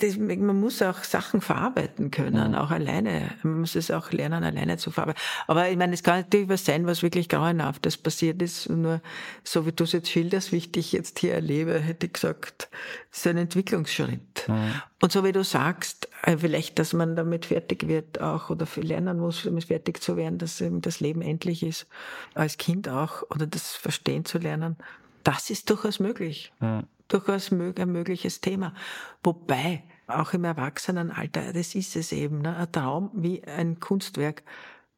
das, 0.00 0.16
man 0.16 0.60
muss 0.60 0.80
auch 0.82 1.04
Sachen 1.04 1.40
verarbeiten 1.40 2.10
können, 2.10 2.52
mhm. 2.52 2.54
auch 2.56 2.70
alleine. 2.70 3.30
Man 3.42 3.60
muss 3.60 3.74
es 3.74 3.90
auch 3.90 4.10
lernen, 4.12 4.44
alleine 4.44 4.76
zu 4.76 4.90
verarbeiten. 4.90 5.20
Aber 5.46 5.68
ich 5.68 5.76
meine, 5.76 5.94
es 5.94 6.02
kann 6.02 6.20
natürlich 6.20 6.48
was 6.48 6.64
sein, 6.64 6.86
was 6.86 7.02
wirklich 7.02 7.28
grauenhaftes 7.28 7.96
passiert 7.96 8.40
ist. 8.40 8.68
Nur 8.68 9.00
so 9.42 9.66
wie 9.66 9.72
du 9.72 9.84
es 9.84 9.92
jetzt 9.92 10.10
schilderst, 10.10 10.52
wie 10.52 10.56
ich 10.56 10.72
dich 10.72 10.92
jetzt 10.92 11.18
hier 11.18 11.34
erlebe, 11.34 11.78
hätte 11.78 12.06
ich 12.06 12.14
gesagt, 12.14 12.68
es 13.12 13.18
ist 13.18 13.26
ein 13.26 13.36
Entwicklungsschritt. 13.36 14.48
Mhm. 14.48 14.82
Und 15.02 15.12
so 15.12 15.24
wie 15.24 15.32
du 15.32 15.44
sagst, 15.44 16.08
äh, 16.22 16.38
vielleicht, 16.38 16.78
dass 16.78 16.92
man 16.92 17.16
damit 17.16 17.46
fertig 17.46 17.86
wird 17.88 18.20
auch 18.20 18.50
oder 18.50 18.66
lernen 18.76 19.18
muss, 19.18 19.42
damit 19.42 19.64
fertig 19.64 20.02
zu 20.02 20.16
werden, 20.16 20.38
dass 20.38 20.60
eben 20.60 20.80
das 20.80 21.00
Leben 21.00 21.20
endlich 21.22 21.62
ist, 21.62 21.86
als 22.34 22.56
Kind 22.56 22.88
auch, 22.88 23.22
oder 23.30 23.46
das 23.46 23.72
Verstehen 23.72 24.24
zu 24.24 24.38
lernen, 24.38 24.76
das 25.24 25.50
ist 25.50 25.70
durchaus 25.70 26.00
möglich. 26.00 26.52
Mhm 26.60 26.84
durchaus 27.08 27.52
ein 27.52 27.92
mögliches 27.92 28.40
Thema. 28.40 28.74
Wobei, 29.22 29.82
auch 30.06 30.32
im 30.32 30.44
Erwachsenenalter, 30.44 31.52
das 31.52 31.74
ist 31.74 31.96
es 31.96 32.12
eben, 32.12 32.42
ne? 32.42 32.56
ein 32.56 32.72
Traum 32.72 33.10
wie 33.14 33.42
ein 33.44 33.80
Kunstwerk 33.80 34.42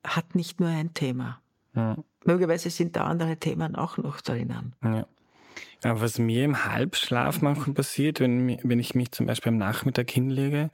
hat 0.05 0.35
nicht 0.35 0.61
nur 0.61 0.69
ein 0.69 0.95
Thema. 0.95 1.41
Ja. 1.75 1.97
Möglicherweise 2.25 2.71
sind 2.71 2.97
da 2.97 3.05
andere 3.05 3.37
Themen 3.37 3.77
auch 3.77 3.99
noch 3.99 4.21
drinnen. 4.21 4.75
Ja. 4.83 5.07
Was 5.83 6.19
mir 6.19 6.45
im 6.45 6.65
Halbschlaf 6.65 7.43
manchmal 7.43 7.75
passiert, 7.75 8.19
wenn, 8.19 8.59
wenn 8.63 8.81
ich 8.81 8.95
mich 8.95 9.13
zum 9.13 9.27
Beispiel 9.27 9.53
am 9.53 9.59
Nachmittag 9.59 10.11
hinlege, 10.11 10.71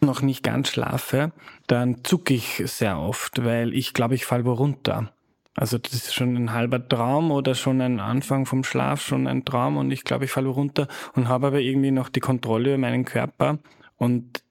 noch 0.00 0.20
nicht 0.20 0.42
ganz 0.42 0.68
schlafe, 0.68 1.32
dann 1.66 2.04
zucke 2.04 2.34
ich 2.34 2.62
sehr 2.66 2.98
oft, 2.98 3.44
weil 3.44 3.72
ich 3.72 3.94
glaube, 3.94 4.14
ich 4.14 4.26
falle 4.26 4.44
runter. 4.44 5.12
Also 5.54 5.76
das 5.76 5.92
ist 5.92 6.14
schon 6.14 6.34
ein 6.36 6.52
halber 6.52 6.86
Traum 6.86 7.30
oder 7.30 7.54
schon 7.54 7.80
ein 7.82 8.00
Anfang 8.00 8.46
vom 8.46 8.64
Schlaf, 8.64 9.02
schon 9.02 9.26
ein 9.26 9.44
Traum 9.44 9.76
und 9.76 9.90
ich 9.90 10.04
glaube, 10.04 10.24
ich 10.24 10.30
falle 10.30 10.48
runter 10.48 10.88
und 11.14 11.28
habe 11.28 11.48
aber 11.48 11.60
irgendwie 11.60 11.90
noch 11.90 12.08
die 12.08 12.20
Kontrolle 12.20 12.70
über 12.70 12.78
meinen 12.78 13.04
Körper 13.04 13.58
und 13.96 14.42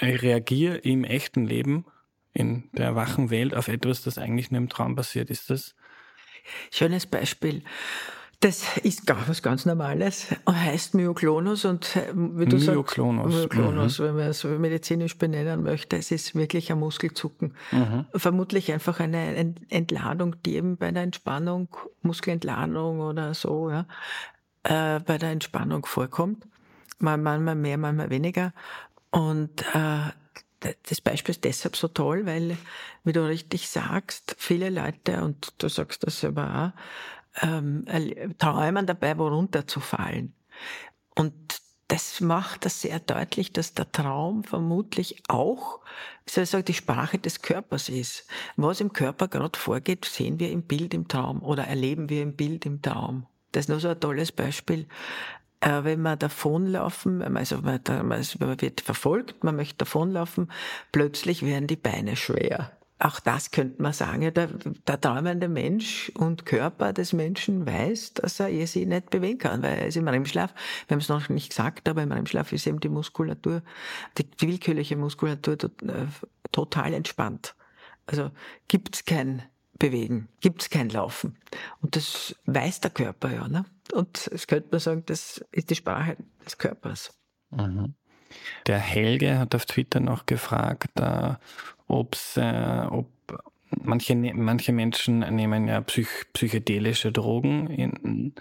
reagiere 0.00 0.76
im 0.78 1.04
echten 1.04 1.46
Leben, 1.46 1.84
in 2.32 2.68
der 2.72 2.96
wachen 2.96 3.30
Welt 3.30 3.54
auf 3.54 3.68
etwas, 3.68 4.02
das 4.02 4.18
eigentlich 4.18 4.50
nur 4.50 4.60
im 4.60 4.68
Traum 4.68 4.96
passiert. 4.96 5.30
Ist 5.30 5.50
das? 5.50 5.76
Schönes 6.70 7.06
Beispiel. 7.06 7.62
Das 8.42 8.78
ist 8.78 9.06
gar 9.06 9.28
was 9.28 9.42
ganz 9.42 9.66
Normales, 9.66 10.28
heißt 10.48 10.94
Myoklonus 10.94 11.66
und 11.66 11.94
äh, 11.94 12.10
wie 12.14 12.46
du 12.46 12.56
Myoklonus. 12.56 13.34
sagst, 13.34 13.54
Myoklonus, 13.54 13.98
mhm. 13.98 14.04
wenn 14.04 14.16
man 14.16 14.26
es 14.28 14.44
medizinisch 14.44 15.18
benennen 15.18 15.62
möchte, 15.62 15.98
es 15.98 16.10
ist 16.10 16.34
wirklich 16.34 16.72
ein 16.72 16.78
Muskelzucken. 16.78 17.54
Mhm. 17.70 18.06
Vermutlich 18.14 18.72
einfach 18.72 18.98
eine 18.98 19.54
Entladung, 19.68 20.36
die 20.46 20.56
eben 20.56 20.78
bei 20.78 20.90
der 20.90 21.02
Entspannung, 21.02 21.68
Muskelentladung 22.00 23.00
oder 23.00 23.34
so, 23.34 23.70
ja, 23.70 23.84
äh, 24.62 25.00
bei 25.00 25.18
der 25.18 25.32
Entspannung 25.32 25.84
vorkommt. 25.84 26.46
Manchmal 26.98 27.54
mehr, 27.54 27.76
manchmal 27.76 28.08
weniger. 28.08 28.54
Und 29.10 29.62
äh, 29.74 30.74
das 30.88 31.00
Beispiel 31.02 31.32
ist 31.34 31.44
deshalb 31.44 31.76
so 31.76 31.88
toll, 31.88 32.24
weil, 32.24 32.56
wie 33.04 33.12
du 33.12 33.26
richtig 33.26 33.68
sagst, 33.68 34.34
viele 34.38 34.70
Leute, 34.70 35.22
und 35.22 35.52
du 35.58 35.68
sagst 35.68 36.06
das 36.06 36.20
selber 36.20 36.72
auch, 36.74 36.80
ähm, 37.40 37.84
träumen 38.38 38.86
dabei, 38.86 39.18
wo 39.18 39.28
runterzufallen. 39.28 40.34
Und 41.14 41.60
das 41.90 42.20
macht 42.20 42.64
das 42.64 42.82
sehr 42.82 43.00
deutlich, 43.00 43.52
dass 43.52 43.74
der 43.74 43.90
Traum 43.90 44.44
vermutlich 44.44 45.22
auch, 45.28 45.80
soll 46.24 46.44
ich 46.44 46.50
sagen, 46.50 46.64
die 46.64 46.74
Sprache 46.74 47.18
des 47.18 47.42
Körpers 47.42 47.88
ist. 47.88 48.28
Was 48.56 48.80
im 48.80 48.92
Körper 48.92 49.26
gerade 49.26 49.58
vorgeht, 49.58 50.04
sehen 50.04 50.38
wir 50.38 50.52
im 50.52 50.62
Bild 50.62 50.94
im 50.94 51.08
Traum 51.08 51.42
oder 51.42 51.64
erleben 51.64 52.08
wir 52.08 52.22
im 52.22 52.36
Bild 52.36 52.64
im 52.64 52.80
Traum. 52.80 53.26
Das 53.50 53.64
ist 53.64 53.68
nur 53.68 53.80
so 53.80 53.88
ein 53.88 53.98
tolles 53.98 54.30
Beispiel. 54.30 54.86
Äh, 55.58 55.82
wenn 55.82 56.00
wir 56.02 56.16
davonlaufen, 56.16 57.22
also 57.36 57.58
man, 57.58 57.80
wird 57.84 58.80
verfolgt, 58.80 59.42
man 59.42 59.56
möchte 59.56 59.78
davonlaufen, 59.78 60.50
plötzlich 60.92 61.44
werden 61.44 61.66
die 61.66 61.76
Beine 61.76 62.14
schwer. 62.14 62.70
Auch 63.00 63.18
das 63.18 63.50
könnte 63.50 63.80
man 63.82 63.92
sagen, 63.92 64.32
der, 64.34 64.48
der 64.48 65.00
träumende 65.00 65.48
Mensch 65.48 66.12
und 66.14 66.44
Körper 66.44 66.92
des 66.92 67.12
Menschen 67.12 67.66
weiß, 67.66 68.14
dass 68.14 68.38
er 68.40 68.48
sich 68.66 68.86
nicht 68.86 69.10
bewegen 69.10 69.38
kann, 69.38 69.62
weil 69.62 69.78
er 69.78 69.86
ist 69.86 69.96
im 69.96 70.06
REM-Schlaf. 70.06 70.54
Wir 70.86 70.94
haben 70.94 71.00
es 71.00 71.08
noch 71.08 71.28
nicht 71.30 71.50
gesagt, 71.50 71.88
aber 71.88 72.02
im 72.02 72.12
REM-Schlaf 72.12 72.52
ist 72.52 72.66
eben 72.66 72.80
die 72.80 72.90
Muskulatur, 72.90 73.62
die, 74.18 74.24
die 74.24 74.48
willkürliche 74.48 74.96
Muskulatur 74.96 75.54
äh, 75.54 76.06
total 76.52 76.92
entspannt. 76.92 77.54
Also 78.06 78.30
gibt's 78.68 79.04
kein 79.04 79.42
Bewegen, 79.78 80.28
gibt's 80.40 80.68
kein 80.68 80.90
Laufen. 80.90 81.38
Und 81.80 81.96
das 81.96 82.36
weiß 82.44 82.80
der 82.80 82.90
Körper 82.90 83.32
ja. 83.32 83.48
Ne? 83.48 83.64
Und 83.94 84.28
es 84.30 84.46
könnte 84.46 84.68
man 84.72 84.80
sagen, 84.80 85.04
das 85.06 85.42
ist 85.52 85.70
die 85.70 85.76
Sprache 85.76 86.18
des 86.44 86.58
Körpers. 86.58 87.18
Mhm. 87.50 87.94
Der 88.66 88.78
Helge 88.78 89.38
hat 89.38 89.54
auf 89.54 89.66
Twitter 89.66 90.00
noch 90.00 90.26
gefragt, 90.26 90.98
äh, 91.00 91.34
ob's, 91.86 92.36
äh, 92.36 92.86
ob 92.88 93.08
manche, 93.82 94.14
ne-, 94.14 94.34
manche 94.34 94.72
Menschen 94.72 95.20
nehmen 95.34 95.68
ja 95.68 95.80
psych, 95.82 96.26
psychedelische 96.32 97.12
Drogen, 97.12 97.68
in, 97.68 98.34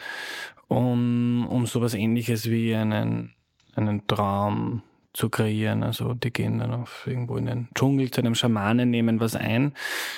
um, 0.67 1.47
um 1.47 1.65
sowas 1.65 1.93
ähnliches 1.93 2.49
wie 2.49 2.75
einen, 2.75 3.33
einen 3.75 4.05
Traum 4.07 4.83
zu 5.13 5.29
kreieren. 5.29 5.83
Also 5.83 6.13
die 6.13 6.31
gehen 6.31 6.59
dann 6.59 6.71
auf 6.71 7.05
irgendwo 7.07 7.37
in 7.37 7.45
den 7.45 7.67
Dschungel 7.75 8.11
zu 8.11 8.21
einem 8.21 8.35
Schamanen, 8.35 8.89
nehmen 8.89 9.19
was 9.19 9.35
ein. 9.35 9.73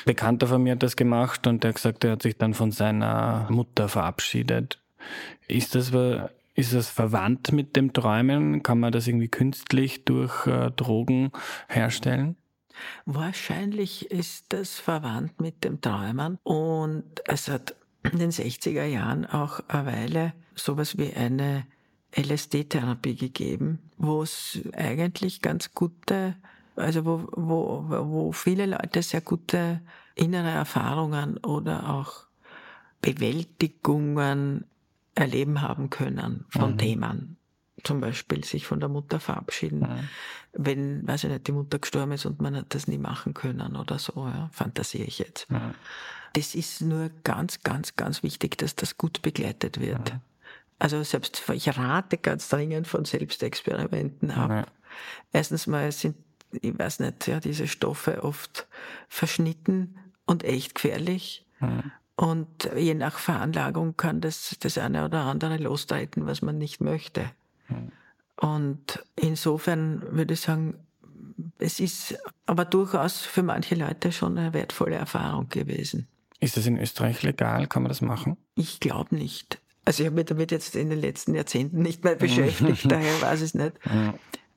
Bekannter 0.05 0.47
von 0.47 0.63
mir 0.63 0.73
hat 0.73 0.83
das 0.83 0.95
gemacht 0.95 1.47
und 1.47 1.63
der 1.63 1.69
hat 1.69 1.75
gesagt, 1.75 2.03
er 2.03 2.11
hat 2.11 2.21
sich 2.21 2.37
dann 2.37 2.53
von 2.53 2.71
seiner 2.71 3.47
Mutter 3.49 3.87
verabschiedet. 3.87 4.79
Ist 5.47 5.75
das 5.75 5.91
ist 6.61 6.73
das 6.73 6.89
verwandt 6.89 7.51
mit 7.51 7.75
dem 7.75 7.91
Träumen? 7.91 8.61
Kann 8.61 8.79
man 8.79 8.91
das 8.91 9.07
irgendwie 9.07 9.27
künstlich 9.27 10.05
durch 10.05 10.45
äh, 10.45 10.69
Drogen 10.69 11.31
herstellen? 11.67 12.35
Wahrscheinlich 13.05 14.11
ist 14.11 14.45
das 14.49 14.79
verwandt 14.79 15.41
mit 15.41 15.63
dem 15.63 15.81
Träumen 15.81 16.37
und 16.43 17.03
es 17.25 17.47
hat 17.47 17.75
in 18.03 18.19
den 18.19 18.31
60er 18.31 18.85
Jahren 18.85 19.25
auch 19.25 19.59
eine 19.67 19.85
Weile 19.87 20.33
sowas 20.55 20.97
wie 20.97 21.13
eine 21.13 21.65
LSD-Therapie 22.15 23.15
gegeben, 23.15 23.79
wo 23.97 24.21
es 24.21 24.59
eigentlich 24.73 25.41
ganz 25.41 25.73
gute, 25.73 26.35
also 26.75 27.05
wo, 27.05 27.27
wo, 27.35 27.85
wo 27.87 28.31
viele 28.31 28.67
Leute 28.67 29.01
sehr 29.01 29.21
gute 29.21 29.81
innere 30.15 30.49
Erfahrungen 30.49 31.37
oder 31.37 31.89
auch 31.89 32.25
Bewältigungen 33.01 34.65
erleben 35.15 35.61
haben 35.61 35.89
können 35.89 36.45
von 36.49 36.73
mhm. 36.73 36.77
Themen 36.77 37.37
zum 37.83 38.01
Beispiel 38.01 38.43
sich 38.43 38.67
von 38.67 38.79
der 38.79 38.89
Mutter 38.89 39.19
verabschieden, 39.19 39.81
ja. 39.81 40.03
wenn, 40.53 41.07
weiß 41.07 41.23
ich 41.23 41.29
nicht, 41.31 41.47
die 41.47 41.51
Mutter 41.51 41.79
gestorben 41.79 42.11
ist 42.11 42.25
und 42.25 42.41
man 42.41 42.55
hat 42.55 42.73
das 42.75 42.87
nie 42.87 42.97
machen 42.97 43.33
können 43.33 43.75
oder 43.75 43.99
so, 43.99 44.27
ja, 44.27 44.49
fantasiere 44.51 45.05
ich 45.05 45.19
jetzt. 45.19 45.47
Ja. 45.49 45.73
Das 46.33 46.55
ist 46.55 46.81
nur 46.81 47.09
ganz, 47.23 47.63
ganz, 47.63 47.95
ganz 47.95 48.23
wichtig, 48.23 48.57
dass 48.57 48.75
das 48.75 48.97
gut 48.97 49.21
begleitet 49.21 49.79
wird. 49.79 50.13
Also 50.79 51.03
selbst, 51.03 51.43
ich 51.53 51.77
rate 51.77 52.17
ganz 52.17 52.49
dringend 52.49 52.87
von 52.87 53.05
Selbstexperimenten 53.05 54.31
ab. 54.31 54.71
Erstens 55.31 55.67
mal 55.67 55.91
sind, 55.91 56.15
ich 56.61 56.77
weiß 56.77 56.99
nicht, 56.99 57.27
ja, 57.27 57.39
diese 57.39 57.67
Stoffe 57.67 58.23
oft 58.23 58.67
verschnitten 59.07 59.95
und 60.25 60.43
echt 60.43 60.75
gefährlich. 60.75 61.45
Und 62.21 62.69
je 62.77 62.93
nach 62.93 63.17
Veranlagung 63.17 63.97
kann 63.97 64.21
das 64.21 64.55
das 64.59 64.77
eine 64.77 65.05
oder 65.05 65.21
andere 65.21 65.57
lostreten, 65.57 66.27
was 66.27 66.43
man 66.43 66.59
nicht 66.59 66.79
möchte. 66.79 67.31
Und 68.35 69.03
insofern 69.15 70.03
würde 70.11 70.35
ich 70.35 70.41
sagen, 70.41 70.75
es 71.57 71.79
ist 71.79 72.19
aber 72.45 72.65
durchaus 72.65 73.21
für 73.21 73.41
manche 73.41 73.73
Leute 73.73 74.11
schon 74.11 74.37
eine 74.37 74.53
wertvolle 74.53 74.97
Erfahrung 74.97 75.49
gewesen. 75.49 76.07
Ist 76.39 76.57
das 76.57 76.67
in 76.67 76.77
Österreich 76.77 77.23
legal? 77.23 77.65
Kann 77.65 77.81
man 77.81 77.89
das 77.89 78.01
machen? 78.01 78.37
Ich 78.53 78.79
glaube 78.79 79.15
nicht. 79.15 79.59
Also 79.85 80.03
ich 80.03 80.07
habe 80.07 80.17
mich 80.17 80.25
damit 80.25 80.51
jetzt 80.51 80.75
in 80.75 80.91
den 80.91 81.01
letzten 81.01 81.33
Jahrzehnten 81.33 81.81
nicht 81.81 82.03
mehr 82.03 82.13
beschäftigt, 82.13 82.85
daher 82.91 83.19
weiß 83.19 83.39
ich 83.39 83.45
es 83.45 83.53
nicht. 83.55 83.73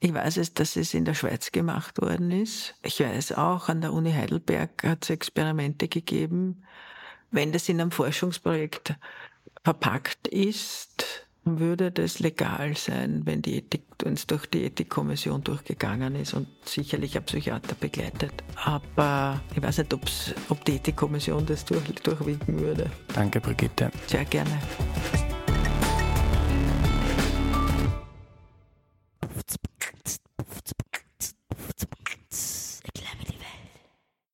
Ich 0.01 0.13
weiß 0.13 0.37
es, 0.37 0.53
dass 0.53 0.77
es 0.77 0.93
in 0.93 1.07
der 1.07 1.15
Schweiz 1.15 1.51
gemacht 1.51 1.99
worden 2.03 2.31
ist. 2.31 2.75
Ich 2.83 3.01
weiß 3.01 3.33
auch, 3.33 3.71
an 3.71 3.81
der 3.81 3.95
Uni 3.95 4.13
Heidelberg 4.13 4.83
hat 4.83 5.05
es 5.05 5.09
Experimente 5.09 5.89
gegeben. 5.89 6.63
Wenn 7.35 7.51
das 7.51 7.69
in 7.69 7.81
einem 7.81 7.91
Forschungsprojekt 7.91 8.95
verpackt 9.65 10.29
ist, 10.29 11.27
würde 11.43 11.91
das 11.91 12.21
legal 12.21 12.77
sein, 12.77 13.23
wenn 13.25 13.43
die 13.43 13.57
Ethik, 13.57 13.83
es 14.05 14.29
durch 14.29 14.47
die 14.47 14.63
Ethikkommission 14.63 15.43
durchgegangen 15.43 16.15
ist 16.15 16.33
und 16.33 16.47
sicherlich 16.65 17.17
ein 17.17 17.25
Psychiater 17.25 17.75
begleitet. 17.75 18.33
Aber 18.65 19.43
ich 19.53 19.61
weiß 19.61 19.79
nicht, 19.79 19.93
ob 19.93 20.65
die 20.65 20.77
Ethikkommission 20.77 21.45
das 21.45 21.65
durch, 21.65 21.83
durchwinken 22.05 22.61
würde. 22.61 22.89
Danke, 23.13 23.41
Brigitte. 23.41 23.91
Sehr 24.07 24.25
gerne. 24.25 24.57